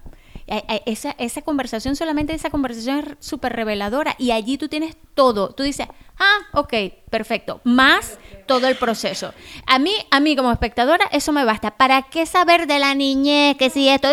Eh, 0.49 0.65
eh, 0.69 0.83
Esa, 0.87 1.13
esa 1.13 1.43
conversación, 1.43 1.95
solamente 1.95 2.35
esa 2.35 2.51
conversación 2.51 2.99
es 2.99 3.25
súper 3.25 3.53
reveladora. 3.53 4.17
Y 4.19 4.33
allí 4.33 4.59
tú 4.59 4.67
tienes 4.67 4.97
todo. 5.15 5.51
Tú 5.51 5.63
dices, 5.63 5.87
ah, 6.19 6.39
ok, 6.55 6.75
perfecto. 7.09 7.61
Más 7.63 8.19
todo 8.47 8.67
el 8.67 8.75
proceso. 8.75 9.33
A 9.65 9.79
mí, 9.79 9.95
a 10.11 10.19
mí 10.19 10.35
como 10.35 10.51
espectadora, 10.51 11.05
eso 11.13 11.31
me 11.31 11.45
basta. 11.45 11.77
¿Para 11.77 12.03
qué 12.03 12.27
saber 12.27 12.67
de 12.67 12.81
la 12.81 12.97
niñez? 12.97 13.57
Que 13.59 13.71
si 13.71 13.89
esto, 13.89 14.09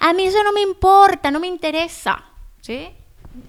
a 0.00 0.12
mí 0.14 0.22
eso 0.24 0.42
no 0.44 0.52
me 0.52 0.62
importa, 0.62 1.30
no 1.30 1.40
me 1.40 1.46
interesa. 1.46 2.24
¿Sí? 2.62 2.88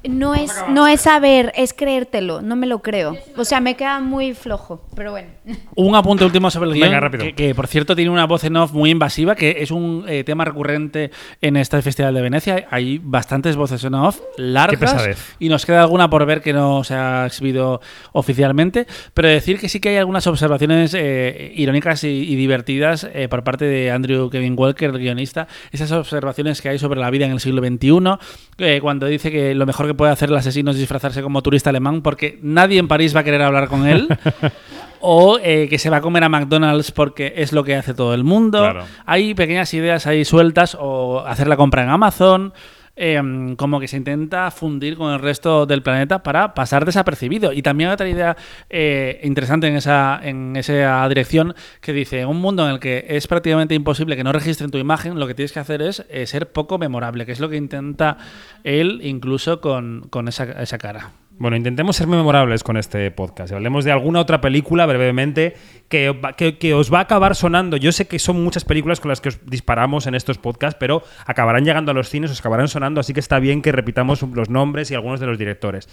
No 0.07 0.35
es, 0.35 0.53
no 0.69 0.87
es 0.87 1.01
saber, 1.01 1.51
es 1.55 1.73
creértelo, 1.73 2.41
no 2.41 2.55
me 2.55 2.67
lo 2.67 2.81
creo. 2.81 3.17
O 3.37 3.45
sea, 3.45 3.59
me 3.59 3.75
queda 3.75 3.99
muy 3.99 4.33
flojo, 4.33 4.85
pero 4.95 5.11
bueno. 5.11 5.29
Un 5.75 5.95
apunte 5.95 6.25
último 6.25 6.51
sobre 6.51 6.69
el 6.69 6.75
guion, 6.75 6.89
Venga, 6.89 6.99
rápido. 6.99 7.23
Que, 7.23 7.33
que, 7.33 7.55
por 7.55 7.67
cierto 7.67 7.95
tiene 7.95 8.11
una 8.11 8.25
voz 8.25 8.43
en 8.43 8.55
off 8.57 8.71
muy 8.71 8.91
invasiva, 8.91 9.35
que 9.35 9.57
es 9.59 9.71
un 9.71 10.05
eh, 10.07 10.23
tema 10.23 10.45
recurrente 10.45 11.11
en 11.41 11.57
este 11.57 11.81
Festival 11.81 12.13
de 12.13 12.21
Venecia. 12.21 12.67
Hay 12.69 12.99
bastantes 13.01 13.55
voces 13.55 13.83
en 13.83 13.95
off 13.95 14.19
largas 14.37 15.17
y 15.39 15.49
nos 15.49 15.65
queda 15.65 15.81
alguna 15.81 16.09
por 16.09 16.25
ver 16.25 16.41
que 16.41 16.53
no 16.53 16.83
se 16.83 16.93
ha 16.93 17.25
exhibido 17.25 17.81
oficialmente, 18.11 18.87
pero 19.13 19.27
decir 19.27 19.59
que 19.59 19.69
sí 19.69 19.79
que 19.79 19.89
hay 19.89 19.97
algunas 19.97 20.27
observaciones 20.27 20.93
eh, 20.93 21.51
irónicas 21.55 22.03
y, 22.03 22.07
y 22.07 22.35
divertidas 22.35 23.07
eh, 23.13 23.27
por 23.27 23.43
parte 23.43 23.65
de 23.65 23.91
Andrew 23.91 24.29
Kevin 24.29 24.55
Walker, 24.57 24.89
el 24.89 24.99
guionista, 24.99 25.47
esas 25.71 25.91
observaciones 25.91 26.61
que 26.61 26.69
hay 26.69 26.79
sobre 26.79 26.99
la 26.99 27.09
vida 27.09 27.25
en 27.25 27.31
el 27.31 27.39
siglo 27.39 27.61
XXI, 27.61 28.17
eh, 28.57 28.79
cuando 28.81 29.07
dice 29.07 29.31
que 29.31 29.53
lo 29.55 29.65
mejor 29.65 29.74
mejor 29.75 29.87
que 29.87 29.93
puede 29.93 30.13
hacer 30.13 30.29
el 30.29 30.37
asesino 30.37 30.71
es 30.71 30.77
disfrazarse 30.77 31.21
como 31.21 31.41
turista 31.41 31.69
alemán 31.69 32.01
porque 32.01 32.39
nadie 32.41 32.79
en 32.79 32.87
París 32.87 33.13
va 33.13 33.19
a 33.19 33.23
querer 33.25 33.41
hablar 33.41 33.67
con 33.67 33.85
él. 33.85 34.07
o 35.01 35.37
eh, 35.43 35.67
que 35.69 35.77
se 35.77 35.89
va 35.89 35.97
a 35.97 36.01
comer 36.01 36.23
a 36.23 36.29
McDonald's 36.29 36.91
porque 36.91 37.33
es 37.35 37.51
lo 37.51 37.65
que 37.65 37.75
hace 37.75 37.93
todo 37.93 38.13
el 38.13 38.23
mundo. 38.23 38.59
Claro. 38.59 38.85
Hay 39.05 39.33
pequeñas 39.33 39.73
ideas 39.73 40.07
ahí 40.07 40.23
sueltas 40.23 40.77
o 40.79 41.19
hacer 41.27 41.47
la 41.47 41.57
compra 41.57 41.83
en 41.83 41.89
Amazon. 41.89 42.53
Em, 42.95 43.55
como 43.55 43.79
que 43.79 43.87
se 43.87 43.97
intenta 43.97 44.51
fundir 44.51 44.97
con 44.97 45.13
el 45.13 45.19
resto 45.19 45.65
del 45.65 45.81
planeta 45.81 46.23
para 46.23 46.53
pasar 46.53 46.85
desapercibido. 46.85 47.53
Y 47.53 47.61
también 47.61 47.89
otra 47.89 48.07
idea 48.07 48.37
eh, 48.69 49.19
interesante 49.23 49.67
en 49.67 49.75
esa, 49.75 50.19
en 50.23 50.55
esa 50.55 51.07
dirección 51.07 51.55
que 51.81 51.93
dice, 51.93 52.25
un 52.25 52.37
mundo 52.37 52.65
en 52.65 52.73
el 52.73 52.79
que 52.79 53.05
es 53.09 53.27
prácticamente 53.27 53.75
imposible 53.75 54.15
que 54.15 54.23
no 54.23 54.31
registren 54.31 54.71
tu 54.71 54.77
imagen, 54.77 55.19
lo 55.19 55.27
que 55.27 55.35
tienes 55.35 55.51
que 55.51 55.59
hacer 55.59 55.81
es 55.81 56.05
eh, 56.09 56.25
ser 56.25 56.51
poco 56.51 56.77
memorable, 56.77 57.25
que 57.25 57.31
es 57.31 57.39
lo 57.39 57.49
que 57.49 57.57
intenta 57.57 58.17
él 58.63 58.99
incluso 59.03 59.61
con, 59.61 60.07
con 60.09 60.27
esa, 60.27 60.43
esa 60.61 60.77
cara. 60.77 61.11
Bueno, 61.37 61.57
intentemos 61.57 61.97
ser 61.97 62.07
memorables 62.07 62.63
con 62.63 62.77
este 62.77 63.11
podcast. 63.11 63.51
Hablemos 63.51 63.83
de 63.83 63.91
alguna 63.91 64.21
otra 64.21 64.39
película 64.39 64.85
brevemente 64.85 65.55
que, 65.89 66.15
que 66.59 66.73
os 66.73 66.93
va 66.93 66.99
a 66.99 67.01
acabar 67.01 67.35
sonando. 67.35 67.75
Yo 67.75 67.91
sé 67.91 68.07
que 68.07 68.19
son 68.19 68.41
muchas 68.41 68.63
películas 68.63 69.01
con 69.01 69.09
las 69.09 69.19
que 69.19 69.29
os 69.29 69.45
disparamos 69.45 70.07
en 70.07 70.15
estos 70.15 70.37
podcasts, 70.37 70.77
pero 70.79 71.03
acabarán 71.25 71.65
llegando 71.65 71.91
a 71.91 71.93
los 71.93 72.07
cines, 72.07 72.31
os 72.31 72.39
acabarán 72.39 72.69
sonando, 72.69 73.01
así 73.01 73.13
que 73.13 73.19
está 73.19 73.39
bien 73.39 73.61
que 73.61 73.73
repitamos 73.73 74.21
los 74.21 74.49
nombres 74.49 74.91
y 74.91 74.95
algunos 74.95 75.19
de 75.19 75.25
los 75.25 75.37
directores. 75.37 75.89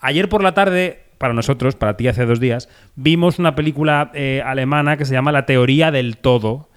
Ayer 0.00 0.30
por 0.30 0.42
la 0.42 0.54
tarde, 0.54 1.04
para 1.18 1.34
nosotros, 1.34 1.76
para 1.76 1.98
ti 1.98 2.08
hace 2.08 2.24
dos 2.24 2.40
días, 2.40 2.70
vimos 2.94 3.38
una 3.38 3.54
película 3.54 4.10
eh, 4.14 4.42
alemana 4.46 4.96
que 4.96 5.04
se 5.04 5.12
llama 5.12 5.30
La 5.30 5.44
teoría 5.44 5.90
del 5.90 6.16
todo, 6.16 6.70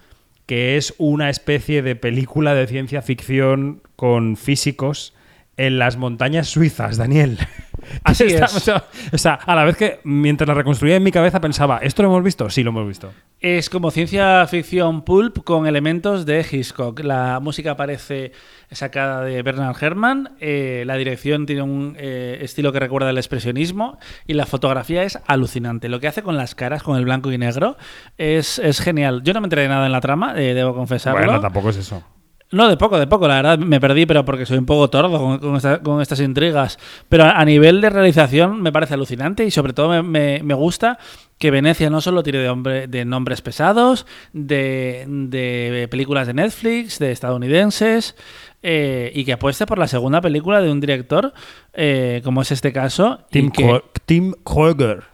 que 0.44 0.76
es 0.76 0.94
una 0.98 1.30
especie 1.30 1.80
de 1.80 1.96
película 1.96 2.52
de 2.54 2.66
ciencia 2.66 3.00
ficción 3.00 3.80
con 3.96 4.36
físicos 4.36 5.14
en 5.60 5.78
las 5.78 5.96
montañas 5.98 6.48
suizas, 6.48 6.96
Daniel. 6.96 7.38
Así 8.04 8.24
Está- 8.24 8.46
es. 8.46 8.56
O 8.56 8.60
sea, 8.60 8.84
o 9.12 9.18
sea, 9.18 9.34
a 9.34 9.54
la 9.54 9.64
vez 9.64 9.76
que 9.76 10.00
mientras 10.04 10.48
la 10.48 10.54
reconstruía 10.54 10.96
en 10.96 11.02
mi 11.02 11.12
cabeza 11.12 11.40
pensaba, 11.40 11.78
¿esto 11.78 12.02
lo 12.02 12.08
hemos 12.08 12.22
visto? 12.24 12.48
Sí, 12.48 12.62
lo 12.62 12.70
hemos 12.70 12.86
visto. 12.86 13.12
Es 13.40 13.68
como 13.68 13.90
ciencia 13.90 14.46
ficción 14.46 15.02
pulp 15.02 15.44
con 15.44 15.66
elementos 15.66 16.24
de 16.24 16.46
Hitchcock. 16.50 17.00
La 17.00 17.40
música 17.40 17.76
parece 17.76 18.32
sacada 18.70 19.22
de 19.22 19.42
Bernard 19.42 19.76
Herrmann, 19.82 20.30
eh, 20.40 20.84
la 20.86 20.94
dirección 20.96 21.44
tiene 21.46 21.62
un 21.62 21.96
eh, 21.98 22.38
estilo 22.42 22.72
que 22.72 22.78
recuerda 22.80 23.08
al 23.08 23.18
expresionismo 23.18 23.98
y 24.26 24.34
la 24.34 24.46
fotografía 24.46 25.02
es 25.02 25.18
alucinante. 25.26 25.88
Lo 25.88 26.00
que 26.00 26.06
hace 26.08 26.22
con 26.22 26.36
las 26.36 26.54
caras, 26.54 26.82
con 26.82 26.96
el 26.96 27.04
blanco 27.04 27.32
y 27.32 27.38
negro, 27.38 27.76
es, 28.16 28.58
es 28.58 28.80
genial. 28.80 29.22
Yo 29.24 29.32
no 29.34 29.40
me 29.40 29.46
enteré 29.46 29.62
de 29.62 29.68
nada 29.68 29.86
en 29.86 29.92
la 29.92 30.00
trama, 30.00 30.34
eh, 30.36 30.54
debo 30.54 30.74
confesarlo. 30.74 31.20
Bueno, 31.24 31.40
tampoco 31.40 31.70
es 31.70 31.76
eso. 31.78 32.02
No, 32.52 32.68
de 32.68 32.76
poco, 32.76 32.98
de 32.98 33.06
poco, 33.06 33.28
la 33.28 33.36
verdad 33.36 33.58
me 33.58 33.78
perdí, 33.80 34.06
pero 34.06 34.24
porque 34.24 34.44
soy 34.44 34.58
un 34.58 34.66
poco 34.66 34.90
tordo 34.90 35.16
con, 35.18 35.38
con 35.38 35.54
esta- 35.56 35.80
con 35.80 36.00
estas 36.02 36.18
intrigas. 36.20 36.78
Pero 37.08 37.24
a, 37.24 37.32
a 37.40 37.44
nivel 37.44 37.80
de 37.80 37.90
realización 37.90 38.60
me 38.60 38.72
parece 38.72 38.94
alucinante 38.94 39.44
y 39.44 39.50
sobre 39.52 39.72
todo 39.72 39.88
me, 39.88 40.02
me- 40.02 40.42
me 40.42 40.54
gusta 40.54 40.98
que 41.38 41.50
Venecia 41.52 41.88
no 41.90 42.00
solo 42.00 42.22
tire 42.22 42.38
de, 42.40 42.48
hombre, 42.48 42.86
de 42.88 43.04
nombres 43.04 43.40
pesados, 43.40 44.04
de, 44.32 45.04
de 45.06 45.86
películas 45.90 46.26
de 46.26 46.34
Netflix, 46.34 46.98
de 46.98 47.12
estadounidenses, 47.12 48.14
eh, 48.62 49.10
y 49.14 49.24
que 49.24 49.32
apueste 49.34 49.64
por 49.64 49.78
la 49.78 49.86
segunda 49.88 50.20
película 50.20 50.60
de 50.60 50.70
un 50.70 50.80
director, 50.80 51.32
eh, 51.72 52.20
como 52.24 52.42
es 52.42 52.50
este 52.52 52.72
caso. 52.72 53.20
y 53.30 53.32
Tim, 53.32 53.50
que- 53.52 53.64
Kro- 53.64 53.84
Tim. 54.04 54.34
Kroeger. 54.44 55.04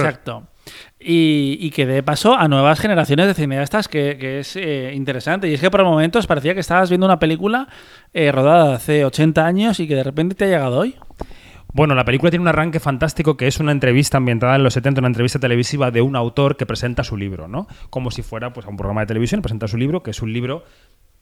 Exacto. 0.00 0.42
Y, 0.98 1.58
y 1.60 1.70
que 1.70 1.86
dé 1.86 2.02
paso 2.02 2.34
a 2.34 2.48
nuevas 2.48 2.80
generaciones 2.80 3.26
de 3.26 3.34
cineastas, 3.34 3.88
que, 3.88 4.38
es 4.40 4.56
eh, 4.56 4.92
interesante. 4.94 5.48
Y 5.48 5.54
es 5.54 5.60
que 5.60 5.70
por 5.70 5.84
momentos 5.84 6.26
parecía 6.26 6.54
que 6.54 6.60
estabas 6.60 6.88
viendo 6.88 7.06
una 7.06 7.18
película 7.18 7.68
eh, 8.12 8.32
rodada 8.32 8.76
hace 8.76 9.04
80 9.04 9.44
años 9.44 9.80
y 9.80 9.88
que 9.88 9.96
de 9.96 10.02
repente 10.02 10.34
te 10.34 10.44
ha 10.44 10.48
llegado 10.48 10.78
hoy. 10.78 10.96
Bueno, 11.72 11.96
la 11.96 12.04
película 12.04 12.30
tiene 12.30 12.42
un 12.42 12.48
arranque 12.48 12.78
fantástico 12.78 13.36
que 13.36 13.48
es 13.48 13.58
una 13.58 13.72
entrevista 13.72 14.18
ambientada 14.18 14.54
en 14.54 14.62
los 14.62 14.74
70, 14.74 15.00
una 15.00 15.08
entrevista 15.08 15.40
televisiva 15.40 15.90
de 15.90 16.02
un 16.02 16.14
autor 16.14 16.56
que 16.56 16.66
presenta 16.66 17.02
su 17.02 17.16
libro, 17.16 17.48
¿no? 17.48 17.66
Como 17.90 18.12
si 18.12 18.22
fuera 18.22 18.52
pues, 18.52 18.66
a 18.66 18.70
un 18.70 18.76
programa 18.76 19.00
de 19.00 19.08
televisión, 19.08 19.42
presenta 19.42 19.66
su 19.66 19.76
libro, 19.76 20.02
que 20.02 20.12
es 20.12 20.22
un 20.22 20.32
libro 20.32 20.64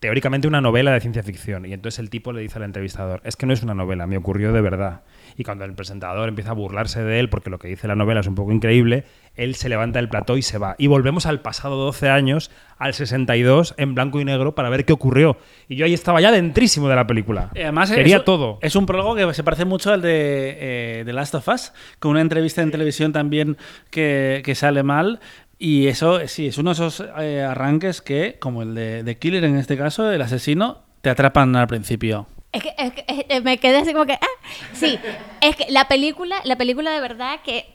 teóricamente 0.02 0.48
una 0.48 0.60
novela 0.60 0.92
de 0.92 1.00
ciencia 1.00 1.22
ficción. 1.22 1.64
Y 1.64 1.72
entonces 1.72 2.00
el 2.00 2.10
tipo 2.10 2.32
le 2.32 2.42
dice 2.42 2.58
al 2.58 2.64
entrevistador, 2.64 3.22
es 3.24 3.36
que 3.36 3.46
no 3.46 3.52
es 3.52 3.62
una 3.62 3.72
novela, 3.72 4.06
me 4.06 4.16
ocurrió 4.16 4.52
de 4.52 4.60
verdad. 4.60 5.02
Y 5.36 5.44
cuando 5.44 5.64
el 5.64 5.74
presentador 5.74 6.28
empieza 6.28 6.50
a 6.50 6.54
burlarse 6.54 7.02
de 7.02 7.20
él, 7.20 7.28
porque 7.28 7.50
lo 7.50 7.58
que 7.58 7.68
dice 7.68 7.88
la 7.88 7.94
novela 7.94 8.20
es 8.20 8.26
un 8.26 8.34
poco 8.34 8.52
increíble, 8.52 9.04
él 9.34 9.54
se 9.54 9.68
levanta 9.68 9.98
del 9.98 10.08
plató 10.08 10.36
y 10.36 10.42
se 10.42 10.58
va. 10.58 10.74
Y 10.78 10.86
volvemos 10.86 11.26
al 11.26 11.40
pasado 11.40 11.76
12 11.76 12.08
años, 12.10 12.50
al 12.78 12.94
62, 12.94 13.74
en 13.78 13.94
blanco 13.94 14.20
y 14.20 14.24
negro, 14.24 14.54
para 14.54 14.68
ver 14.68 14.84
qué 14.84 14.92
ocurrió. 14.92 15.38
Y 15.68 15.76
yo 15.76 15.86
ahí 15.86 15.94
estaba 15.94 16.20
ya 16.20 16.30
dentrísimo 16.30 16.88
de 16.88 16.96
la 16.96 17.06
película. 17.06 17.50
Además, 17.52 17.90
Quería 17.90 18.18
es, 18.18 18.24
todo. 18.24 18.58
Es 18.60 18.76
un 18.76 18.86
prólogo 18.86 19.14
que 19.14 19.32
se 19.34 19.42
parece 19.42 19.64
mucho 19.64 19.92
al 19.92 20.02
de 20.02 20.56
eh, 20.60 21.02
The 21.04 21.12
Last 21.12 21.34
of 21.34 21.48
Us, 21.48 21.72
con 21.98 22.12
una 22.12 22.20
entrevista 22.20 22.62
en 22.62 22.70
televisión 22.70 23.12
también 23.12 23.56
que, 23.90 24.42
que 24.44 24.54
sale 24.54 24.82
mal. 24.82 25.20
Y 25.58 25.86
eso, 25.86 26.20
eh, 26.20 26.28
sí, 26.28 26.48
es 26.48 26.58
uno 26.58 26.70
de 26.70 26.74
esos 26.74 27.04
eh, 27.18 27.42
arranques 27.42 28.02
que, 28.02 28.36
como 28.40 28.62
el 28.62 28.74
de, 28.74 29.02
de 29.02 29.18
Killer 29.18 29.44
en 29.44 29.56
este 29.56 29.76
caso, 29.76 30.10
el 30.10 30.20
asesino, 30.20 30.82
te 31.00 31.10
atrapan 31.10 31.54
al 31.56 31.68
principio. 31.68 32.26
Es 32.52 32.62
que, 32.62 32.74
es 32.76 32.92
que- 32.92 33.04
es- 33.08 33.24
eh, 33.28 33.40
me 33.40 33.58
quedé 33.58 33.78
así 33.78 33.92
como 33.92 34.04
que, 34.06 34.12
ah, 34.14 34.26
sí, 34.74 34.98
es 35.40 35.56
que 35.56 35.66
la 35.70 35.88
película, 35.88 36.36
la 36.44 36.56
película 36.56 36.90
de 36.92 37.00
verdad 37.00 37.40
que 37.42 37.66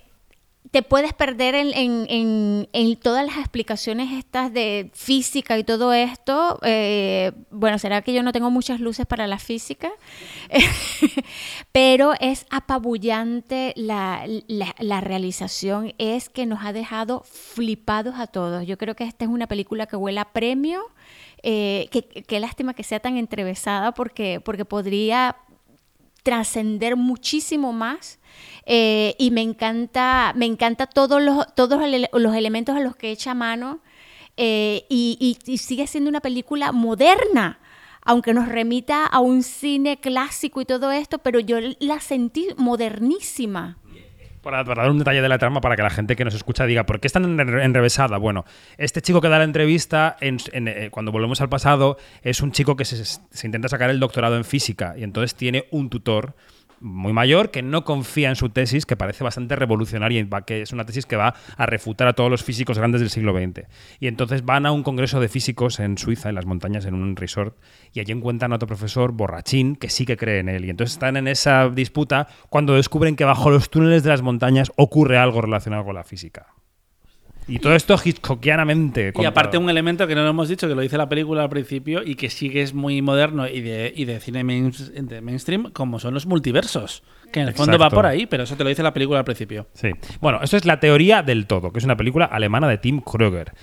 te 0.70 0.84
puedes 0.84 1.14
perder 1.14 1.56
en, 1.56 1.68
en- 1.74 2.06
en- 2.10 2.70
en 2.74 2.96
todas 2.98 3.26
las 3.26 3.38
explicaciones 3.38 4.12
estas 4.12 4.52
de 4.54 4.92
física 4.94 5.58
y 5.58 5.64
todo 5.64 5.94
esto. 5.94 6.60
eh, 6.62 7.32
bueno, 7.52 7.80
será 7.80 8.02
que 8.02 8.14
yo 8.14 8.22
no 8.22 8.34
tengo 8.34 8.52
muchas 8.52 8.82
luces 8.82 9.06
para 9.06 9.28
la 9.28 9.40
física, 9.40 9.90
pero 11.72 12.14
es 12.20 12.46
apabullante 12.50 13.74
la, 13.76 14.26
la- 14.48 14.76
la 14.80 15.02
realización, 15.02 15.94
es 15.98 16.30
que 16.30 16.46
nos 16.46 16.64
ha 16.66 16.74
dejado 16.74 17.24
flipados 17.26 18.16
a 18.20 18.28
todos. 18.28 18.66
Yo 18.66 18.78
creo 18.78 18.96
que 18.96 19.04
esta 19.06 19.26
es 19.26 19.32
una 19.32 19.48
película 19.48 19.86
que 19.88 19.96
huele 19.96 20.20
a 20.20 20.26
premio. 20.34 20.82
Eh, 21.44 21.90
qué 22.28 22.40
lástima 22.40 22.74
que 22.74 22.84
sea 22.84 23.00
tan 23.00 23.18
entrevesada 23.18 23.94
porque, 23.94 24.42
porque 24.44 24.66
podría 24.66 25.36
trascender 26.24 26.96
muchísimo 26.96 27.72
más 27.74 28.20
eh, 28.66 29.16
y 29.18 29.32
me 29.32 29.42
encanta 29.42 30.34
me 30.36 30.46
encanta 30.46 30.86
todos 30.88 31.22
los 31.22 31.54
todos 31.56 31.82
los 32.12 32.36
elementos 32.36 32.76
a 32.76 32.82
los 32.82 32.96
que 32.96 33.12
echa 33.12 33.34
mano 33.34 33.80
eh, 34.36 34.86
y- 34.90 35.38
y 35.46 35.58
sigue 35.58 35.88
siendo 35.88 36.10
una 36.10 36.20
película 36.20 36.72
moderna 36.74 37.60
aunque 38.04 38.34
nos 38.34 38.48
remita 38.48 39.06
a 39.06 39.20
un 39.20 39.42
cine 39.44 39.98
clásico 40.02 40.60
y 40.60 40.66
todo 40.66 40.92
esto 40.92 41.20
pero 41.20 41.40
yo 41.40 41.58
la 41.80 42.00
sentí 42.02 42.48
modernísima 42.58 43.78
Para, 44.48 44.64
dar 44.64 44.90
un 44.90 44.98
detalle 45.00 45.22
de 45.22 45.28
la 45.28 45.38
trama 45.38 45.60
para 45.60 45.76
que 45.76 45.82
la 45.84 45.90
gente 45.90 46.16
que 46.16 46.24
nos 46.24 46.34
escucha 46.34 46.66
diga, 46.66 46.86
¿por 46.86 47.02
qué 47.02 47.08
es 47.08 47.12
tan 47.14 47.26
enre- 47.38 47.66
enrevesada? 47.66 48.18
Bueno, 48.18 48.46
este 48.78 49.02
chico 49.02 49.20
que 49.20 49.28
da 49.28 49.40
la 49.40 49.44
entrevista, 49.44 50.16
en- 50.22 50.38
en, 50.54 50.70
eh, 50.70 50.90
cuando 50.90 51.12
volvemos 51.12 51.42
al 51.42 51.50
pasado, 51.50 51.98
es 52.22 52.40
un 52.42 52.54
chico 52.54 52.78
que 52.78 52.86
se, 52.86 53.04
se 53.04 53.46
intenta 53.46 53.68
sacar 53.68 53.90
el 53.90 54.00
doctorado 54.00 54.38
en 54.38 54.46
física 54.46 54.94
y 54.98 55.04
entonces 55.04 55.36
tiene 55.36 55.66
un 55.72 55.90
tutor 55.90 56.34
muy 56.80 57.14
mayor 57.14 57.52
que 57.52 57.62
no 57.62 57.84
confía 57.84 58.30
en 58.30 58.36
su 58.36 58.50
tesis, 58.50 58.86
que 58.86 58.96
parece 58.96 59.24
bastante 59.24 59.56
revolucionaria, 59.56 60.26
que 60.46 60.62
es 60.62 60.74
una 60.74 60.86
tesis 60.86 61.06
que 61.06 61.16
va 61.16 61.36
a 61.56 61.66
refutar 61.66 62.08
a 62.08 62.14
todos 62.14 62.30
los 62.30 62.44
físicos 62.44 62.78
grandes 62.78 63.02
del 63.02 63.10
siglo 63.10 63.34
XX. 63.34 63.68
Y 64.00 64.08
entonces 64.08 64.46
van 64.46 64.66
a 64.66 64.72
un 64.72 64.84
congreso 64.84 65.20
de 65.20 65.30
físicos 65.30 65.80
en 65.80 65.98
Suiza, 65.98 66.30
en 66.30 66.36
las 66.36 66.46
montañas, 66.46 66.86
en 66.86 66.94
un 66.94 67.16
resort, 67.16 67.58
y 67.94 68.00
allí 68.00 68.12
encuentran 68.12 68.52
a 68.52 68.56
otro 68.56 68.68
profesor 68.68 69.12
borrachín 69.12 69.76
que 69.76 69.90
sí 69.90 70.06
que 70.06 70.18
cree 70.18 70.40
en 70.40 70.50
él. 70.50 70.66
Y 70.66 70.70
entonces 70.70 70.94
están 70.94 71.18
en 71.18 71.28
esa 71.28 71.70
disputa 71.70 72.28
cuando 72.50 72.76
descubren 72.76 73.16
que 73.16 73.26
bajo 73.26 73.50
los 73.50 73.70
túneles 73.70 74.04
de 74.04 74.10
las 74.10 74.22
montañas 74.22 74.72
ocurre 74.76 75.18
algo 75.18 75.42
relacionado 75.42 75.86
con 75.86 75.96
la 75.96 76.04
física. 76.04 76.57
Y 77.48 77.60
todo 77.60 77.74
esto 77.76 77.96
hitchcockianamente. 78.04 79.14
Y 79.18 79.26
aparte 79.26 79.58
un 79.58 79.70
elemento 79.70 80.06
que 80.08 80.16
no 80.16 80.24
lo 80.24 80.30
hemos 80.30 80.50
dicho, 80.50 80.68
que 80.68 80.76
lo 80.76 80.82
dice 80.82 80.98
la 80.98 81.08
película 81.10 81.44
al 81.44 81.50
principio 81.50 82.04
y 82.04 82.16
que 82.16 82.30
sí 82.30 82.50
que 82.50 82.62
es 82.62 82.74
muy 82.74 83.02
moderno 83.02 83.48
y 83.48 83.62
de, 83.62 83.94
y 83.96 84.06
de 84.06 84.20
cine 84.20 84.44
main- 84.44 84.72
de 85.08 85.22
mainstream, 85.22 85.72
como 85.72 86.00
son 86.00 86.14
los 86.14 86.26
multiversos. 86.26 87.04
Que 87.32 87.42
en 87.42 87.48
el 87.50 87.54
fondo 87.54 87.78
va 87.78 87.90
por 87.90 88.06
ahí, 88.06 88.26
pero 88.26 88.44
eso 88.44 88.56
te 88.56 88.64
lo 88.64 88.70
dice 88.70 88.84
la 88.84 88.94
película 88.94 89.20
al 89.20 89.26
principio. 89.26 89.68
Sí. 89.74 89.90
Bueno, 90.22 90.40
esto 90.44 90.58
es 90.58 90.66
La 90.66 90.80
teoría 90.80 91.24
del 91.24 91.46
todo, 91.48 91.72
que 91.72 91.80
es 91.80 91.86
una 91.86 91.98
película 91.98 92.26
alemana 92.26 92.68
de 92.68 92.78
Tim 92.78 93.02
Kröger. 93.02 93.54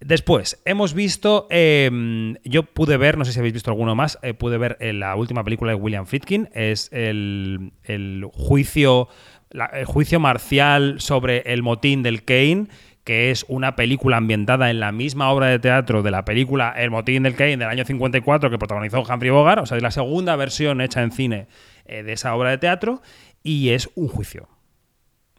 Después, 0.00 0.60
hemos 0.64 0.94
visto, 0.94 1.46
eh, 1.48 2.34
yo 2.44 2.64
pude 2.64 2.96
ver, 2.96 3.16
no 3.18 3.24
sé 3.24 3.32
si 3.32 3.38
habéis 3.38 3.54
visto 3.54 3.70
alguno 3.70 3.94
más, 3.94 4.18
eh, 4.22 4.34
pude 4.34 4.58
ver 4.58 4.76
eh, 4.80 4.92
la 4.92 5.14
última 5.14 5.44
película 5.44 5.70
de 5.70 5.76
William 5.76 6.06
Friedkin, 6.06 6.48
es 6.54 6.88
el, 6.92 7.70
el 7.84 8.24
juicio, 8.32 9.08
la- 9.50 9.66
el 9.66 9.84
juicio 9.84 10.18
marcial 10.18 11.00
sobre 11.00 11.42
el 11.52 11.62
motín 11.62 12.02
del 12.02 12.24
Kane, 12.24 12.66
que 13.04 13.30
es 13.30 13.44
una 13.48 13.74
película 13.74 14.16
ambientada 14.16 14.70
en 14.70 14.80
la 14.80 14.92
misma 14.92 15.30
obra 15.30 15.46
de 15.46 15.58
teatro 15.58 16.02
de 16.02 16.10
la 16.10 16.24
película 16.24 16.72
El 16.76 16.90
motín 16.90 17.24
del 17.24 17.34
Kane 17.34 17.56
del 17.56 17.68
año 17.68 17.84
54 17.84 18.50
que 18.50 18.58
protagonizó 18.58 19.02
Humphrey 19.02 19.30
Bogart, 19.30 19.62
o 19.62 19.66
sea, 19.66 19.76
es 19.76 19.82
la 19.82 19.90
segunda 19.90 20.36
versión 20.36 20.80
hecha 20.80 21.02
en 21.02 21.10
cine 21.10 21.46
eh, 21.84 22.02
de 22.02 22.12
esa 22.12 22.34
obra 22.34 22.50
de 22.50 22.58
teatro, 22.58 23.02
y 23.42 23.70
es 23.70 23.90
un 23.94 24.08
juicio. 24.08 24.48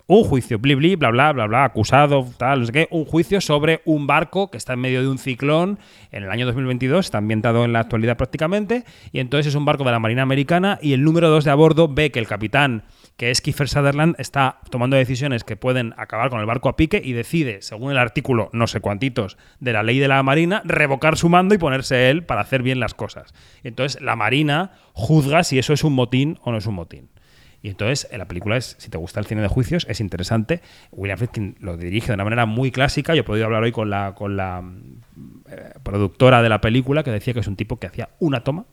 Un 0.06 0.26
juicio, 0.26 0.60
bli, 0.60 0.76
bli, 0.76 0.96
bla, 0.98 1.12
bla, 1.12 1.32
bla, 1.32 1.48
bla, 1.48 1.64
acusado, 1.64 2.28
tal, 2.38 2.60
no 2.60 2.66
sé 2.66 2.74
qué. 2.74 2.88
Un 2.92 3.06
juicio 3.06 3.40
sobre 3.40 3.82
un 3.86 4.06
barco 4.06 4.52
que 4.52 4.58
está 4.58 4.74
en 4.74 4.80
medio 4.80 5.02
de 5.02 5.08
un 5.08 5.18
ciclón 5.18 5.80
en 6.12 6.24
el 6.24 6.30
año 6.30 6.46
2022, 6.46 7.06
está 7.06 7.20
ambientado 7.20 7.64
en 7.64 7.72
la 7.72 7.80
actualidad 7.80 8.18
prácticamente, 8.18 8.84
y 9.14 9.22
entonces 9.22 9.48
es 9.48 9.56
un 9.56 9.64
barco 9.64 9.86
de 9.86 9.92
la 9.92 10.00
Marina 10.00 10.22
Americana 10.22 10.78
y 10.82 10.92
el 10.92 11.06
número 11.06 11.30
2 11.30 11.46
de 11.46 11.52
a 11.52 11.56
bordo 11.56 11.88
ve 11.88 12.12
que 12.12 12.20
el 12.20 12.28
capitán, 12.28 12.84
que 13.16 13.32
es 13.32 13.40
Kiefer 13.40 13.70
Sutherland, 13.70 14.16
está 14.18 14.60
tomando 14.70 14.98
decisiones 14.98 15.46
que 15.46 15.56
pueden 15.56 15.94
acabar 15.96 16.30
con 16.30 16.42
el 16.42 16.48
barco 16.48 16.68
a 16.68 16.76
pique 16.76 17.02
y 17.02 17.14
decide, 17.14 17.62
según 17.62 17.90
el 17.92 17.98
artículo 17.98 18.50
no 18.52 18.68
sé 18.68 18.82
cuantitos 18.82 19.38
de 19.62 19.72
la 19.72 19.84
ley 19.84 20.00
de 20.00 20.10
la 20.10 20.22
Marina, 20.22 20.64
revocar 20.66 21.18
su 21.18 21.30
mando 21.30 21.56
y 21.56 21.60
ponerse 21.60 22.10
él 22.10 22.26
para 22.26 22.42
hacer 22.42 22.62
bien 22.62 22.82
las 22.82 22.94
cosas. 22.94 23.34
Entonces 23.64 24.02
la 24.02 24.18
Marina 24.18 24.72
juzga 24.92 25.46
si 25.46 25.60
eso 25.60 25.72
es 25.72 25.86
un 25.86 25.94
motín 25.94 26.40
o 26.42 26.52
no 26.52 26.58
es 26.58 26.66
un 26.66 26.76
motín. 26.76 27.13
Y 27.64 27.70
entonces 27.70 28.08
eh, 28.12 28.18
la 28.20 28.28
película 28.28 28.58
es, 28.58 28.76
si 28.78 28.90
te 28.90 28.98
gusta 28.98 29.20
el 29.22 29.26
cine 29.26 29.42
de 29.42 29.48
juicios, 29.48 29.88
es 29.90 30.00
interesante. 30.02 30.62
William 30.92 31.18
Friedkin 31.18 31.56
lo 31.62 31.78
dirige 31.78 32.08
de 32.10 32.14
una 32.16 32.26
manera 32.26 32.46
muy 32.46 32.70
clásica. 32.72 33.16
Yo 33.16 33.22
he 33.22 33.24
podido 33.24 33.46
hablar 33.46 33.64
hoy 33.64 33.72
con 33.72 33.90
la, 33.90 34.14
con 34.16 34.36
la 34.36 34.62
eh, 35.50 35.74
productora 35.82 36.42
de 36.44 36.50
la 36.50 36.60
película 36.62 37.04
que 37.04 37.12
decía 37.12 37.34
que 37.34 37.40
es 37.40 37.48
un 37.48 37.56
tipo 37.56 37.78
que 37.80 37.88
hacía 37.88 38.10
una 38.20 38.44
toma, 38.44 38.66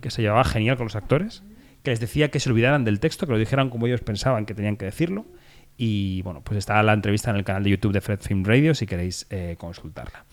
que 0.00 0.10
se 0.10 0.22
llevaba 0.22 0.42
genial 0.44 0.76
con 0.78 0.86
los 0.86 0.96
actores, 0.96 1.42
que 1.82 1.90
les 1.90 2.00
decía 2.00 2.30
que 2.30 2.40
se 2.40 2.48
olvidaran 2.50 2.84
del 2.84 2.98
texto, 2.98 3.26
que 3.26 3.32
lo 3.32 3.38
dijeran 3.38 3.68
como 3.68 3.86
ellos 3.86 4.00
pensaban 4.00 4.46
que 4.46 4.54
tenían 4.54 4.76
que 4.76 4.86
decirlo. 4.86 5.26
Y 5.76 6.22
bueno, 6.22 6.40
pues 6.42 6.58
está 6.58 6.82
la 6.82 6.94
entrevista 6.94 7.30
en 7.30 7.36
el 7.36 7.44
canal 7.44 7.62
de 7.62 7.70
YouTube 7.70 7.92
de 7.92 8.00
Fred 8.00 8.20
Film 8.20 8.42
Radio 8.42 8.74
si 8.74 8.86
queréis 8.86 9.26
eh, 9.30 9.54
consultarla. 9.58 10.24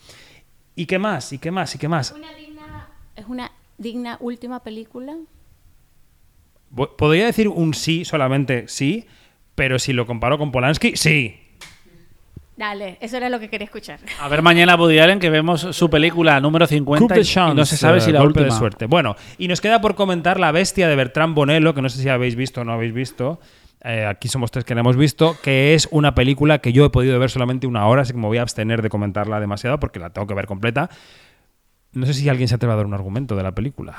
¿Y 0.76 0.86
qué 0.88 0.98
más? 0.98 1.34
¿Y 1.34 1.40
qué 1.40 1.52
más? 1.52 1.76
¿Y 1.76 1.78
qué 1.78 1.88
más? 1.90 2.12
Una 2.14 2.34
digna- 2.34 2.88
es 3.18 3.26
una 3.28 3.52
digna 3.78 4.18
última 4.22 4.64
película. 4.64 5.16
Podría 6.76 7.26
decir 7.26 7.48
un 7.48 7.74
sí, 7.74 8.04
solamente 8.06 8.66
sí, 8.68 9.06
pero 9.56 9.80
si 9.80 9.94
lo 9.94 10.06
comparo 10.06 10.38
con 10.38 10.52
Polanski, 10.52 10.96
sí. 10.96 11.40
Dale, 12.58 12.98
eso 13.02 13.18
era 13.18 13.28
lo 13.30 13.38
que 13.40 13.50
quería 13.50 13.66
escuchar. 13.66 14.00
A 14.22 14.30
ver 14.30 14.42
mañana 14.42 14.76
Woody 14.76 15.00
Allen 15.00 15.20
que 15.20 15.30
vemos 15.30 15.60
su 15.72 15.90
película 15.90 16.40
número 16.40 16.66
50 16.66 17.00
Coup 17.06 17.12
de 17.14 17.20
y- 17.20 17.24
y 17.24 17.26
chance, 17.26 17.54
no 17.56 17.66
se 17.66 17.76
sabe 17.76 18.00
si 18.00 18.14
la 18.14 18.20
golpe 18.22 18.40
última. 18.40 18.54
de 18.56 18.60
suerte. 18.60 18.86
Bueno, 18.86 19.16
y 19.38 19.50
nos 19.50 19.60
queda 19.60 19.82
por 19.82 19.96
comentar 19.96 20.40
La 20.40 20.54
Bestia 20.54 20.88
de 20.88 20.96
Bertrand 20.96 21.36
Bonello, 21.36 21.74
que 21.74 21.82
no 21.82 21.90
sé 21.90 22.02
si 22.02 22.08
habéis 22.08 22.36
visto 22.38 22.62
o 22.62 22.64
no 22.64 22.72
habéis 22.72 22.94
visto. 22.94 23.42
Eh, 23.84 24.06
aquí 24.06 24.30
somos 24.30 24.52
tres 24.52 24.64
que 24.64 24.74
la 24.74 24.80
hemos 24.82 24.96
visto, 24.96 25.36
que 25.44 25.74
es 25.76 25.88
una 25.92 26.16
película 26.16 26.60
que 26.60 26.72
yo 26.72 26.86
he 26.86 26.90
podido 26.90 27.20
ver 27.20 27.30
solamente 27.30 27.68
una 27.68 27.86
hora, 27.88 28.04
así 28.04 28.14
que 28.14 28.20
me 28.20 28.26
voy 28.28 28.38
a 28.38 28.42
abstener 28.42 28.82
de 28.82 28.90
comentarla 28.90 29.40
demasiado 29.42 29.78
porque 29.80 30.00
la 30.00 30.12
tengo 30.12 30.26
que 30.26 30.34
ver 30.34 30.46
completa. 30.48 30.90
No 31.92 32.06
sé 32.06 32.14
si 32.14 32.28
alguien 32.30 32.48
se 32.48 32.56
atreve 32.56 32.74
a 32.74 32.78
dar 32.78 32.86
un 32.86 32.94
argumento 32.94 33.36
de 33.36 33.44
la 33.44 33.52
película. 33.54 33.96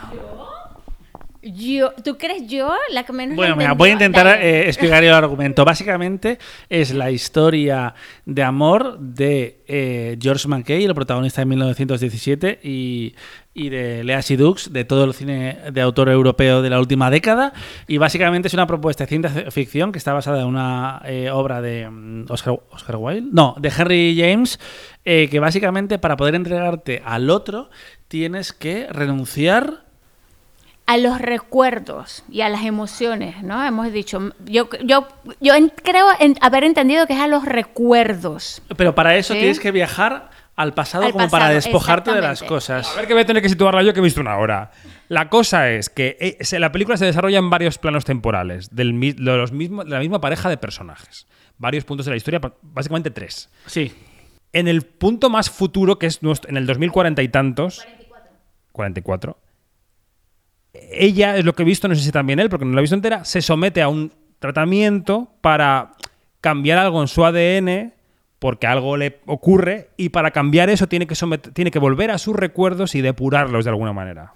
Yo, 1.55 1.93
¿Tú 2.03 2.19
crees 2.19 2.49
yo 2.49 2.75
la 2.91 3.05
que 3.05 3.13
menos 3.13 3.37
Bueno, 3.37 3.55
mira, 3.55 3.73
voy 3.73 3.91
a 3.91 3.93
intentar 3.93 4.27
eh, 4.43 4.67
explicar 4.67 5.05
el 5.05 5.13
argumento. 5.13 5.65
Básicamente 5.65 6.39
es 6.69 6.93
la 6.93 7.13
historia 7.13 7.95
de 8.25 8.43
amor 8.43 8.99
de 8.99 9.63
eh, 9.69 10.19
George 10.21 10.49
McKay, 10.49 10.85
el 10.85 10.95
protagonista 10.95 11.43
de 11.43 11.47
1917, 11.47 12.61
y, 12.65 13.15
y 13.55 13.69
de 13.69 14.03
Lea 14.03 14.23
Seydoux, 14.23 14.73
de 14.73 14.85
todo 14.85 15.05
el 15.05 15.15
cine 15.15 15.59
de 15.71 15.81
autor 15.81 16.09
europeo 16.09 16.63
de 16.63 16.71
la 16.71 16.81
última 16.81 17.11
década. 17.11 17.53
Y 17.87 17.99
básicamente 17.99 18.49
es 18.49 18.55
una 18.55 18.67
propuesta 18.67 19.05
de 19.05 19.09
ciencia 19.09 19.51
ficción 19.53 19.93
que 19.93 19.99
está 19.99 20.13
basada 20.13 20.41
en 20.41 20.49
una 20.49 21.01
eh, 21.05 21.31
obra 21.31 21.61
de 21.61 21.89
mm, 21.89 22.25
Oscar, 22.29 22.59
Oscar 22.73 22.97
Wilde, 22.97 23.31
no, 23.33 23.55
de 23.61 23.69
Henry 23.77 24.19
James, 24.19 24.59
que 25.05 25.39
básicamente 25.39 26.01
para 26.01 26.17
poder 26.17 26.35
entregarte 26.35 27.01
al 27.05 27.31
otro 27.31 27.71
tienes 28.09 28.53
que 28.53 28.89
renunciar 28.91 29.86
a 30.87 30.97
los 30.99 31.21
recuerdos 31.21 32.23
y 32.31 32.43
a 32.43 32.49
las 32.49 32.65
emociones, 32.65 33.43
¿no? 33.43 33.65
Hemos 33.65 33.93
dicho, 33.93 34.33
yo, 34.45 34.69
yo, 34.85 35.09
yo 35.41 35.55
en- 35.55 35.69
creo 35.71 36.07
en- 36.21 36.37
haber 36.41 36.63
entendido 36.65 37.07
que 37.07 37.15
es 37.15 37.21
a 37.21 37.27
los 37.27 37.45
recuerdos. 37.45 38.63
Pero 38.77 38.95
para 38.95 39.17
eso 39.17 39.35
¿Sí? 39.35 39.41
tienes 39.41 39.59
que 39.61 39.73
viajar 39.73 40.31
al 40.55 40.73
pasado 40.75 41.05
Al 41.05 41.13
como 41.13 41.29
para 41.29 41.49
despojarte 41.51 42.13
de 42.13 42.21
las 42.21 42.43
cosas. 42.43 42.89
A 42.93 42.97
ver 42.97 43.07
que 43.07 43.13
voy 43.15 43.23
a 43.23 43.27
tener 43.27 43.43
que 43.43 43.49
situarla 43.49 43.83
yo 43.83 43.93
que 43.93 44.01
he 44.01 44.03
visto 44.03 44.21
una 44.21 44.37
hora. 44.39 44.71
La 45.09 45.29
cosa 45.29 45.71
es 45.71 45.91
que 45.91 46.17
eh, 46.21 46.59
la 46.59 46.73
película 46.73 46.97
se 46.97 47.05
desarrolla 47.05 47.39
en 47.39 47.51
varios 47.51 47.79
planos 47.79 48.05
temporales 48.05 48.75
del, 48.75 48.99
de, 48.99 49.15
los 49.19 49.53
mismos, 49.53 49.85
de 49.85 49.91
la 49.91 49.99
misma 50.01 50.21
pareja 50.21 50.49
de 50.49 50.57
personajes. 50.57 51.27
Varios 51.59 51.85
puntos 51.85 52.07
de 52.07 52.11
la 52.13 52.17
historia, 52.17 52.41
básicamente 52.63 53.11
tres. 53.11 53.51
Sí. 53.67 53.93
En 54.53 54.69
el 54.69 54.83
punto 54.83 55.29
más 55.31 55.51
futuro, 55.51 55.99
que 55.99 56.07
es 56.07 56.23
nuestro- 56.23 56.49
en 56.51 56.57
el 56.57 56.67
2040 56.67 57.23
y 57.23 57.29
tantos. 57.29 57.85
44. 58.73 59.37
Ella, 60.93 61.37
es 61.37 61.45
lo 61.45 61.55
que 61.55 61.63
he 61.63 61.67
visto, 61.67 61.89
no 61.89 61.95
sé 61.95 62.03
si 62.03 62.13
también 62.13 62.39
él, 62.41 62.49
porque 62.49 62.65
no 62.65 62.73
lo 62.73 62.79
he 62.79 62.83
visto 62.83 62.95
entera, 62.97 63.25
se 63.25 63.43
somete 63.43 63.83
a 63.83 63.89
un 63.89 64.13
tratamiento 64.39 65.29
para 65.41 65.93
cambiar 66.41 66.79
algo 66.79 67.01
en 67.03 67.09
su 67.09 67.25
ADN 67.25 67.93
porque 68.39 68.67
algo 68.67 68.97
le 68.97 69.19
ocurre 69.27 69.89
y 69.97 70.11
para 70.11 70.31
cambiar 70.31 70.69
eso 70.71 70.87
tiene 70.87 71.07
que, 71.07 71.15
tiene 71.55 71.71
que 71.71 71.79
volver 71.79 72.11
a 72.11 72.19
sus 72.19 72.37
recuerdos 72.37 72.95
y 72.95 73.01
depurarlos 73.01 73.65
de 73.65 73.71
alguna 73.71 73.93
manera. 73.93 74.33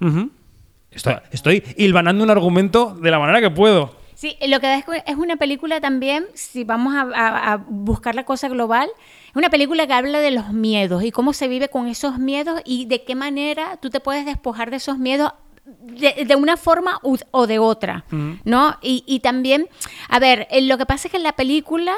Estoy, 0.90 1.14
estoy 1.31 1.62
hilvanando 1.76 2.24
un 2.24 2.31
argumento 2.31 2.94
de 3.00 3.11
la 3.11 3.18
manera 3.18 3.40
que 3.40 3.50
puedo. 3.50 3.94
Sí, 4.14 4.37
lo 4.48 4.59
que 4.61 4.66
da 4.66 4.76
es 4.79 4.85
que 4.85 5.03
es 5.07 5.16
una 5.16 5.37
película 5.37 5.81
también, 5.81 6.24
si 6.35 6.64
vamos 6.64 6.94
a, 6.94 7.03
a- 7.14 7.53
a 7.53 7.57
buscar 7.57 8.14
la 8.14 8.24
cosa 8.24 8.48
global, 8.48 8.88
es 9.31 9.37
una 9.37 9.48
película 9.50 9.87
que 9.87 9.92
habla 9.92 10.18
de 10.20 10.31
los 10.31 10.53
miedos 10.53 11.05
y 11.05 11.11
cómo 11.12 11.33
se 11.33 11.46
vive 11.48 11.68
con 11.68 11.87
esos 11.87 12.18
miedos 12.18 12.61
y 12.64 12.87
de 12.87 13.05
qué 13.05 13.14
manera 13.14 13.76
tú 13.81 13.88
te 13.90 14.00
puedes 14.00 14.26
despojar 14.26 14.70
de 14.70 14.76
esos 14.79 14.98
miedos 14.98 15.33
de, 15.80 16.24
de 16.26 16.37
una 16.37 16.56
forma 16.56 16.98
u- 17.02 17.16
o 17.30 17.46
de 17.46 17.59
otra, 17.59 18.04
¿no? 18.44 18.76
Y, 18.83 19.04
y 19.06 19.20
también, 19.20 19.68
a 20.09 20.18
ver, 20.18 20.46
eh, 20.50 20.61
lo 20.62 20.76
que 20.78 20.87
pasa 20.87 21.09
es 21.09 21.12
que 21.12 21.16
en 21.18 21.22
la 21.22 21.33
película 21.33 21.94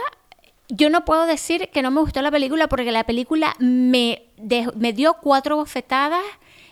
yo 0.68 0.88
no 0.90 1.04
puedo 1.04 1.26
decir 1.26 1.68
que 1.72 1.82
no 1.82 1.90
me 1.90 2.00
gustó 2.00 2.22
la 2.22 2.30
película 2.30 2.66
porque 2.68 2.92
la 2.92 3.04
película 3.04 3.54
me, 3.58 4.22
me 4.76 4.92
dio 4.92 5.14
cuatro 5.14 5.56
bofetadas, 5.56 6.22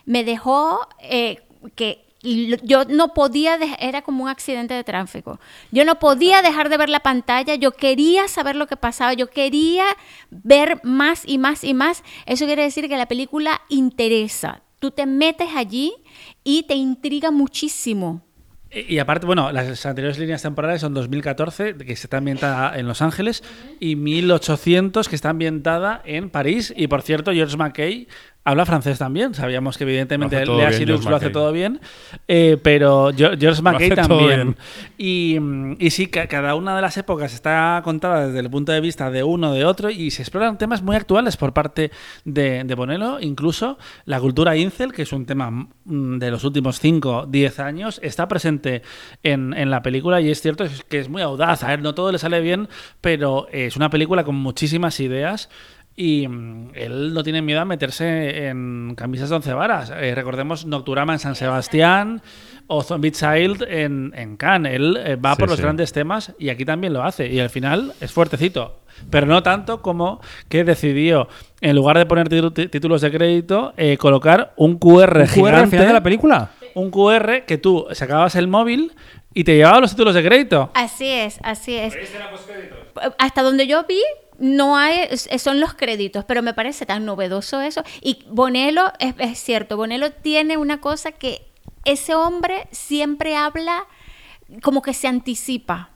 me 0.05 0.23
dejó 0.23 0.87
eh, 1.01 1.41
que 1.75 2.05
yo 2.23 2.85
no 2.85 3.15
podía, 3.15 3.57
era 3.79 4.03
como 4.03 4.23
un 4.23 4.29
accidente 4.29 4.75
de 4.75 4.83
tráfico. 4.83 5.39
Yo 5.71 5.85
no 5.85 5.95
podía 5.97 6.43
dejar 6.43 6.69
de 6.69 6.77
ver 6.77 6.89
la 6.89 6.99
pantalla, 6.99 7.55
yo 7.55 7.71
quería 7.71 8.27
saber 8.27 8.55
lo 8.55 8.67
que 8.67 8.77
pasaba, 8.77 9.13
yo 9.13 9.29
quería 9.31 9.85
ver 10.29 10.79
más 10.83 11.23
y 11.25 11.39
más 11.39 11.63
y 11.63 11.73
más. 11.73 12.03
Eso 12.27 12.45
quiere 12.45 12.61
decir 12.61 12.87
que 12.87 12.95
la 12.97 13.07
película 13.07 13.61
interesa. 13.69 14.61
Tú 14.79 14.91
te 14.91 15.05
metes 15.07 15.49
allí 15.55 15.93
y 16.43 16.63
te 16.63 16.75
intriga 16.75 17.31
muchísimo. 17.31 18.23
Y 18.73 18.99
aparte, 18.99 19.25
bueno, 19.25 19.51
las 19.51 19.85
anteriores 19.85 20.17
líneas 20.17 20.41
temporales 20.41 20.79
son 20.79 20.93
2014, 20.93 21.75
que 21.75 21.91
está 21.91 22.17
ambientada 22.17 22.79
en 22.79 22.87
Los 22.87 23.01
Ángeles, 23.01 23.43
y 23.81 23.97
1800, 23.97 25.09
que 25.09 25.15
está 25.15 25.31
ambientada 25.31 26.01
en 26.05 26.29
París. 26.29 26.73
Y 26.77 26.87
por 26.87 27.01
cierto, 27.01 27.33
George 27.33 27.57
McKay 27.57 28.07
habla 28.43 28.65
francés 28.65 28.97
también. 28.97 29.33
Sabíamos 29.33 29.77
que 29.77 29.83
evidentemente 29.83 30.35
Lea 30.57 30.67
George 30.87 31.09
lo 31.09 31.15
hace 31.17 31.25
todo 31.33 31.51
bien, 31.51 31.79
eh, 32.27 32.57
pero 32.61 33.11
Geo- 33.13 33.37
George 33.39 33.61
McKay 33.61 33.89
también. 34.07 34.55
Y, 34.97 35.37
y 35.79 35.89
sí, 35.91 36.07
ca- 36.07 36.27
cada 36.27 36.55
una 36.55 36.75
de 36.75 36.81
las 36.81 36.97
épocas 36.97 37.33
está 37.33 37.81
contada 37.83 38.27
desde 38.27 38.39
el 38.39 38.49
punto 38.49 38.71
de 38.71 38.81
vista 38.81 39.11
de 39.11 39.23
uno 39.23 39.53
de 39.53 39.65
otro 39.65 39.89
y 39.89 40.11
se 40.11 40.21
exploran 40.23 40.57
temas 40.57 40.81
muy 40.81 40.95
actuales 40.95 41.37
por 41.37 41.53
parte 41.53 41.91
de, 42.25 42.63
de 42.63 42.75
Bonello, 42.75 43.19
incluso 43.19 43.77
la 44.05 44.19
cultura 44.19 44.55
incel, 44.57 44.91
que 44.93 45.03
es 45.03 45.13
un 45.13 45.25
tema 45.25 45.51
mm, 45.51 46.17
de 46.17 46.31
los 46.31 46.43
últimos 46.43 46.79
5, 46.79 47.27
10 47.29 47.59
años, 47.59 47.99
está 48.03 48.27
presente 48.27 48.81
en, 49.23 49.53
en 49.53 49.69
la 49.69 49.81
película 49.81 50.19
y 50.21 50.29
es 50.31 50.41
cierto 50.41 50.65
que 50.89 50.99
es 50.99 51.09
muy 51.09 51.21
audaz. 51.21 51.63
A 51.63 51.67
ver, 51.67 51.81
no 51.81 51.93
todo 51.93 52.11
le 52.11 52.17
sale 52.17 52.41
bien, 52.41 52.69
pero 53.01 53.47
es 53.51 53.75
una 53.75 53.89
película 53.89 54.23
con 54.23 54.35
muchísimas 54.35 54.99
ideas. 54.99 55.49
Y 55.95 56.27
mm, 56.27 56.71
él 56.73 57.13
no 57.13 57.23
tiene 57.23 57.41
miedo 57.41 57.59
a 57.61 57.65
meterse 57.65 58.47
en 58.47 58.93
camisas 58.95 59.29
de 59.29 59.35
once 59.35 59.53
varas. 59.53 59.91
Eh, 59.95 60.15
recordemos 60.15 60.65
Nocturama 60.65 61.13
en 61.13 61.19
San 61.19 61.35
Sebastián 61.35 62.21
o 62.67 62.81
Zombie 62.81 63.11
Child 63.11 63.63
en, 63.67 64.13
en 64.15 64.37
Cannes. 64.37 64.73
Él 64.75 64.97
eh, 65.03 65.15
va 65.17 65.35
Sí, 65.35 65.39
por 65.39 65.49
los 65.49 65.57
sí. 65.57 65.63
grandes 65.63 65.91
temas 65.91 66.33
y 66.39 66.49
aquí 66.49 66.63
también 66.65 66.93
lo 66.93 67.03
hace. 67.03 67.27
Y 67.27 67.39
al 67.39 67.49
final 67.49 67.93
es 67.99 68.11
fuertecito. 68.11 68.77
Pero 69.09 69.25
no 69.25 69.41
tanto 69.43 69.81
como 69.81 70.21
que 70.47 70.63
decidió, 70.63 71.27
en 71.59 71.75
lugar 71.75 71.97
de 71.97 72.05
poner 72.05 72.29
títulos 72.29 73.01
de 73.01 73.11
crédito, 73.11 73.73
eh, 73.77 73.97
colocar 73.97 74.53
un 74.57 74.77
QR 74.77 74.91
¿Un 74.91 75.07
QR 75.07 75.17
al 75.21 75.27
gigante. 75.27 75.69
final 75.71 75.87
de 75.87 75.93
la 75.93 76.03
película? 76.03 76.51
Un 76.75 76.91
QR 76.91 77.43
que 77.45 77.57
tú 77.57 77.87
sacabas 77.91 78.35
el 78.35 78.47
móvil 78.47 78.93
y 79.33 79.43
te 79.43 79.55
llevaba 79.55 79.79
los 79.79 79.91
títulos 79.91 80.13
de 80.13 80.23
crédito. 80.23 80.71
Así 80.73 81.07
es, 81.07 81.39
así 81.43 81.75
es. 81.75 81.95
Hasta 83.17 83.43
donde 83.43 83.65
yo 83.67 83.85
vi, 83.87 84.01
no 84.41 84.75
hay, 84.75 85.07
son 85.37 85.59
los 85.59 85.75
créditos, 85.75 86.25
pero 86.25 86.41
me 86.41 86.53
parece 86.53 86.85
tan 86.85 87.05
novedoso 87.05 87.61
eso. 87.61 87.83
Y 88.01 88.25
Bonello, 88.27 88.91
es, 88.99 89.13
es 89.19 89.37
cierto, 89.39 89.77
Bonello 89.77 90.11
tiene 90.11 90.57
una 90.57 90.81
cosa 90.81 91.11
que 91.11 91.47
ese 91.85 92.15
hombre 92.15 92.67
siempre 92.71 93.35
habla 93.35 93.85
como 94.63 94.81
que 94.81 94.93
se 94.93 95.07
anticipa. 95.07 95.91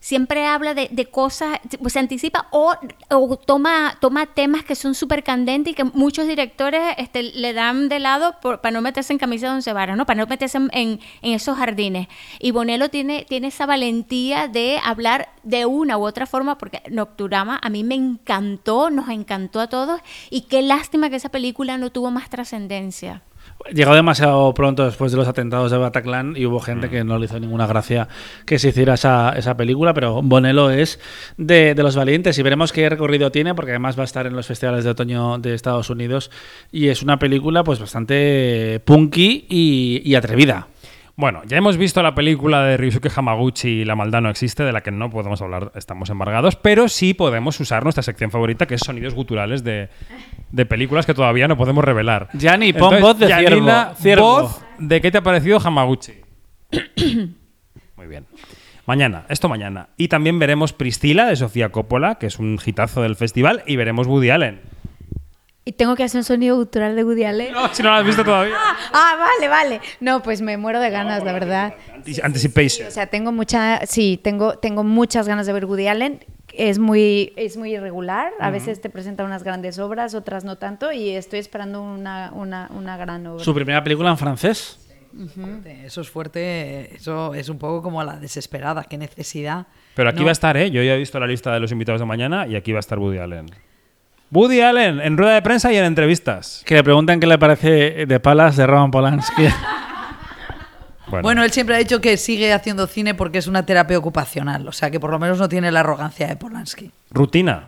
Siempre 0.00 0.46
habla 0.46 0.72
de, 0.74 0.88
de 0.90 1.06
cosas, 1.06 1.60
se 1.86 1.98
anticipa 1.98 2.48
o, 2.50 2.74
o 3.10 3.36
toma, 3.36 3.96
toma 4.00 4.26
temas 4.26 4.64
que 4.64 4.74
son 4.74 4.94
súper 4.94 5.22
candentes 5.22 5.72
y 5.72 5.74
que 5.74 5.84
muchos 5.84 6.26
directores 6.26 6.80
este, 6.96 7.22
le 7.22 7.52
dan 7.52 7.88
de 7.90 7.98
lado 7.98 8.34
por- 8.40 8.62
para 8.62 8.72
no 8.72 8.80
meterse 8.80 9.12
en 9.12 9.18
camisa 9.18 9.48
de 9.48 9.52
once 9.56 9.72
varas, 9.74 9.96
¿no? 9.98 10.06
Para 10.06 10.18
no 10.22 10.26
meterse 10.26 10.56
en, 10.56 10.70
en- 10.72 11.00
en 11.20 11.34
esos 11.34 11.56
jardines. 11.58 12.08
Y 12.38 12.50
Bonello 12.50 12.88
tiene, 12.88 13.26
tiene 13.28 13.48
esa 13.48 13.66
valentía 13.66 14.48
de 14.48 14.80
hablar 14.82 15.28
de 15.42 15.66
una 15.66 15.98
u 15.98 16.06
otra 16.06 16.24
forma, 16.26 16.56
porque 16.56 16.82
Nocturama 16.90 17.58
a 17.62 17.68
mí 17.68 17.84
me 17.84 17.94
encantó, 17.94 18.88
nos 18.90 19.10
encantó 19.10 19.60
a 19.60 19.68
todos, 19.68 20.00
y 20.30 20.42
qué 20.42 20.62
lástima 20.62 21.10
que 21.10 21.16
esa 21.16 21.28
película 21.28 21.76
no 21.76 21.90
tuvo 21.90 22.10
más 22.10 22.30
trascendencia. 22.30 23.22
Llegó 23.72 23.94
demasiado 23.94 24.52
pronto 24.54 24.84
después 24.84 25.12
de 25.12 25.18
los 25.18 25.28
atentados 25.28 25.70
de 25.70 25.76
Bataclan 25.76 26.34
y 26.36 26.46
hubo 26.46 26.60
gente 26.60 26.88
que 26.88 27.04
no 27.04 27.18
le 27.18 27.26
hizo 27.26 27.38
ninguna 27.38 27.66
gracia 27.66 28.08
que 28.46 28.58
se 28.58 28.70
hiciera 28.70 28.94
esa, 28.94 29.34
esa 29.36 29.56
película, 29.56 29.94
pero 29.94 30.22
Bonello 30.22 30.70
es 30.70 30.98
de, 31.36 31.74
de 31.74 31.82
los 31.82 31.94
valientes 31.94 32.38
y 32.38 32.42
veremos 32.42 32.72
qué 32.72 32.88
recorrido 32.88 33.30
tiene 33.30 33.54
porque 33.54 33.72
además 33.72 33.98
va 33.98 34.02
a 34.02 34.04
estar 34.04 34.26
en 34.26 34.34
los 34.34 34.46
festivales 34.46 34.84
de 34.84 34.90
otoño 34.90 35.38
de 35.38 35.54
Estados 35.54 35.90
Unidos 35.90 36.30
y 36.72 36.88
es 36.88 37.02
una 37.02 37.18
película 37.18 37.62
pues 37.62 37.78
bastante 37.78 38.80
punky 38.84 39.46
y, 39.48 40.02
y 40.04 40.14
atrevida. 40.14 40.66
Bueno, 41.20 41.42
ya 41.46 41.58
hemos 41.58 41.76
visto 41.76 42.02
la 42.02 42.14
película 42.14 42.64
de 42.64 42.78
Ryusuke 42.78 43.10
Hamaguchi 43.14 43.84
La 43.84 43.94
maldad 43.94 44.22
no 44.22 44.30
existe, 44.30 44.62
de 44.62 44.72
la 44.72 44.80
que 44.80 44.90
no 44.90 45.10
podemos 45.10 45.42
hablar, 45.42 45.70
estamos 45.74 46.08
embargados, 46.08 46.56
pero 46.56 46.88
sí 46.88 47.12
podemos 47.12 47.60
usar 47.60 47.82
nuestra 47.82 48.02
sección 48.02 48.30
favorita, 48.30 48.64
que 48.64 48.76
es 48.76 48.80
sonidos 48.80 49.12
guturales 49.12 49.62
de, 49.62 49.90
de 50.50 50.64
películas 50.64 51.04
que 51.04 51.12
todavía 51.12 51.46
no 51.46 51.58
podemos 51.58 51.84
revelar. 51.84 52.30
Gianni, 52.32 52.72
pon 52.72 53.02
voz 53.02 53.18
de 53.18 53.28
Janina, 53.28 53.92
ciervo, 53.96 54.00
ciervo. 54.00 54.40
voz 54.40 54.64
de 54.78 55.00
qué 55.02 55.10
te 55.10 55.18
ha 55.18 55.22
parecido 55.22 55.60
Hamaguchi. 55.62 56.14
Muy 57.96 58.06
bien. 58.06 58.24
Mañana, 58.86 59.26
esto 59.28 59.50
mañana. 59.50 59.90
Y 59.98 60.08
también 60.08 60.38
veremos 60.38 60.72
Priscila 60.72 61.26
de 61.26 61.36
Sofía 61.36 61.68
Coppola, 61.68 62.14
que 62.14 62.28
es 62.28 62.38
un 62.38 62.58
hitazo 62.64 63.02
del 63.02 63.14
festival, 63.14 63.62
y 63.66 63.76
veremos 63.76 64.06
Woody 64.06 64.30
Allen. 64.30 64.60
Y 65.64 65.72
tengo 65.72 65.94
que 65.94 66.02
hacer 66.04 66.18
un 66.18 66.24
sonido 66.24 66.56
gutural 66.56 66.96
de 66.96 67.04
Woody 67.04 67.24
Allen. 67.24 67.52
No, 67.52 67.72
si 67.72 67.82
no 67.82 67.90
lo 67.90 67.96
has 67.96 68.04
visto 68.06 68.24
todavía. 68.24 68.54
Ah, 68.92 69.16
vale, 69.18 69.48
vale. 69.48 69.80
No, 70.00 70.22
pues 70.22 70.40
me 70.40 70.56
muero 70.56 70.80
de 70.80 70.88
ganas, 70.90 71.22
la 71.22 71.32
verdad. 71.32 71.74
Anti- 71.94 72.20
Anticipation. 72.22 72.88
O 72.88 72.90
sea, 72.90 73.06
tengo 73.06 73.30
mucha, 73.30 73.84
sí, 73.86 74.18
tengo, 74.22 74.54
tengo 74.58 74.82
muchas 74.84 75.28
ganas 75.28 75.46
de 75.46 75.52
ver 75.52 75.66
Woody 75.66 75.86
Allen. 75.86 76.24
Es 76.52 76.78
muy, 76.78 77.32
es 77.36 77.56
muy 77.56 77.74
irregular. 77.74 78.32
A 78.40 78.50
veces 78.50 78.80
te 78.80 78.90
presenta 78.90 79.22
unas 79.22 79.44
grandes 79.44 79.78
obras, 79.78 80.14
otras 80.14 80.44
no 80.44 80.56
tanto, 80.58 80.90
y 80.92 81.10
estoy 81.10 81.38
esperando 81.38 81.82
una, 81.82 82.32
una, 82.34 82.68
una 82.74 82.96
gran 82.96 83.26
obra. 83.26 83.44
Su 83.44 83.54
primera 83.54 83.84
película 83.84 84.10
en 84.10 84.18
francés. 84.18 84.78
Eso 85.84 86.00
es 86.00 86.08
fuerte, 86.10 86.94
eso 86.96 87.34
es 87.34 87.48
un 87.48 87.58
poco 87.58 87.82
como 87.82 88.02
la 88.02 88.16
desesperada, 88.16 88.84
qué 88.84 88.96
necesidad. 88.96 89.66
Pero 89.94 90.08
aquí 90.08 90.20
No. 90.20 90.24
va 90.24 90.30
a 90.30 90.32
estar, 90.32 90.56
¿eh? 90.56 90.70
Yo 90.70 90.82
ya 90.82 90.94
he 90.94 90.98
visto 90.98 91.18
la 91.20 91.26
lista 91.26 91.52
de 91.52 91.60
los 91.60 91.70
invitados 91.70 92.00
de 92.00 92.06
mañana 92.06 92.46
y 92.46 92.56
aquí 92.56 92.72
va 92.72 92.78
a 92.78 92.80
estar 92.80 92.98
Woody 92.98 93.18
Allen. 93.18 93.46
Woody 94.32 94.60
Allen, 94.60 95.00
en 95.00 95.16
rueda 95.18 95.34
de 95.34 95.42
prensa 95.42 95.72
y 95.72 95.76
en 95.76 95.84
entrevistas. 95.84 96.62
Que 96.64 96.74
le 96.76 96.84
preguntan 96.84 97.18
qué 97.20 97.26
le 97.26 97.38
parece 97.38 98.06
de 98.06 98.20
Palas 98.20 98.56
de 98.56 98.66
Roman 98.66 98.90
Polanski. 98.90 99.44
Bueno, 101.10 101.22
Bueno, 101.24 101.42
él 101.42 101.50
siempre 101.50 101.74
ha 101.74 101.78
dicho 101.78 102.00
que 102.00 102.16
sigue 102.16 102.52
haciendo 102.52 102.86
cine 102.86 103.14
porque 103.14 103.38
es 103.38 103.48
una 103.48 103.66
terapia 103.66 103.98
ocupacional, 103.98 104.68
o 104.68 104.70
sea 104.70 104.92
que 104.92 105.00
por 105.00 105.10
lo 105.10 105.18
menos 105.18 105.38
no 105.40 105.48
tiene 105.48 105.72
la 105.72 105.80
arrogancia 105.80 106.28
de 106.28 106.36
Polanski. 106.36 106.92
rutina. 107.10 107.64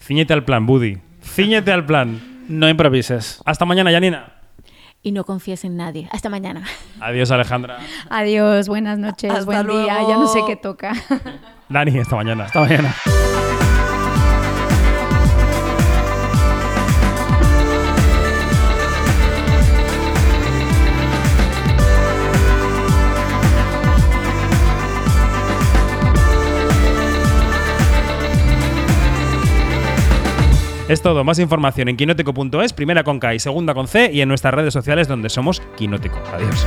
Cíñete 0.00 0.32
al 0.32 0.42
plan, 0.42 0.66
Woody. 0.66 0.96
Cíñete 1.22 1.70
al 1.70 1.84
plan. 1.84 2.18
no 2.48 2.66
improvises. 2.66 3.42
Hasta 3.44 3.66
mañana, 3.66 3.90
Janina. 3.92 4.32
Y 5.02 5.12
no 5.12 5.24
confíes 5.24 5.64
en 5.64 5.76
nadie. 5.76 6.08
Hasta 6.12 6.30
mañana. 6.30 6.62
Adiós, 6.98 7.30
Alejandra. 7.30 7.76
Adiós, 8.08 8.68
buenas 8.68 8.98
noches, 8.98 9.30
Hasta 9.32 9.44
buen 9.44 9.66
día. 9.66 9.98
Ya 10.08 10.14
no 10.16 10.26
sé 10.26 10.40
qué 10.46 10.56
toca. 10.56 10.94
Dani, 11.68 11.98
hasta 11.98 12.16
mañana. 12.16 12.44
Hasta 12.44 12.60
mañana. 12.60 12.94
Es 30.88 31.02
todo. 31.02 31.22
Más 31.22 31.38
información 31.38 31.88
en 31.88 31.96
quinótico.es, 31.96 32.72
primera 32.72 33.04
con 33.04 33.20
K 33.20 33.34
y 33.34 33.38
segunda 33.38 33.74
con 33.74 33.88
C, 33.88 34.10
y 34.12 34.22
en 34.22 34.28
nuestras 34.28 34.54
redes 34.54 34.72
sociales 34.72 35.06
donde 35.06 35.28
somos 35.28 35.60
Quinótico. 35.76 36.18
Adiós. 36.32 36.66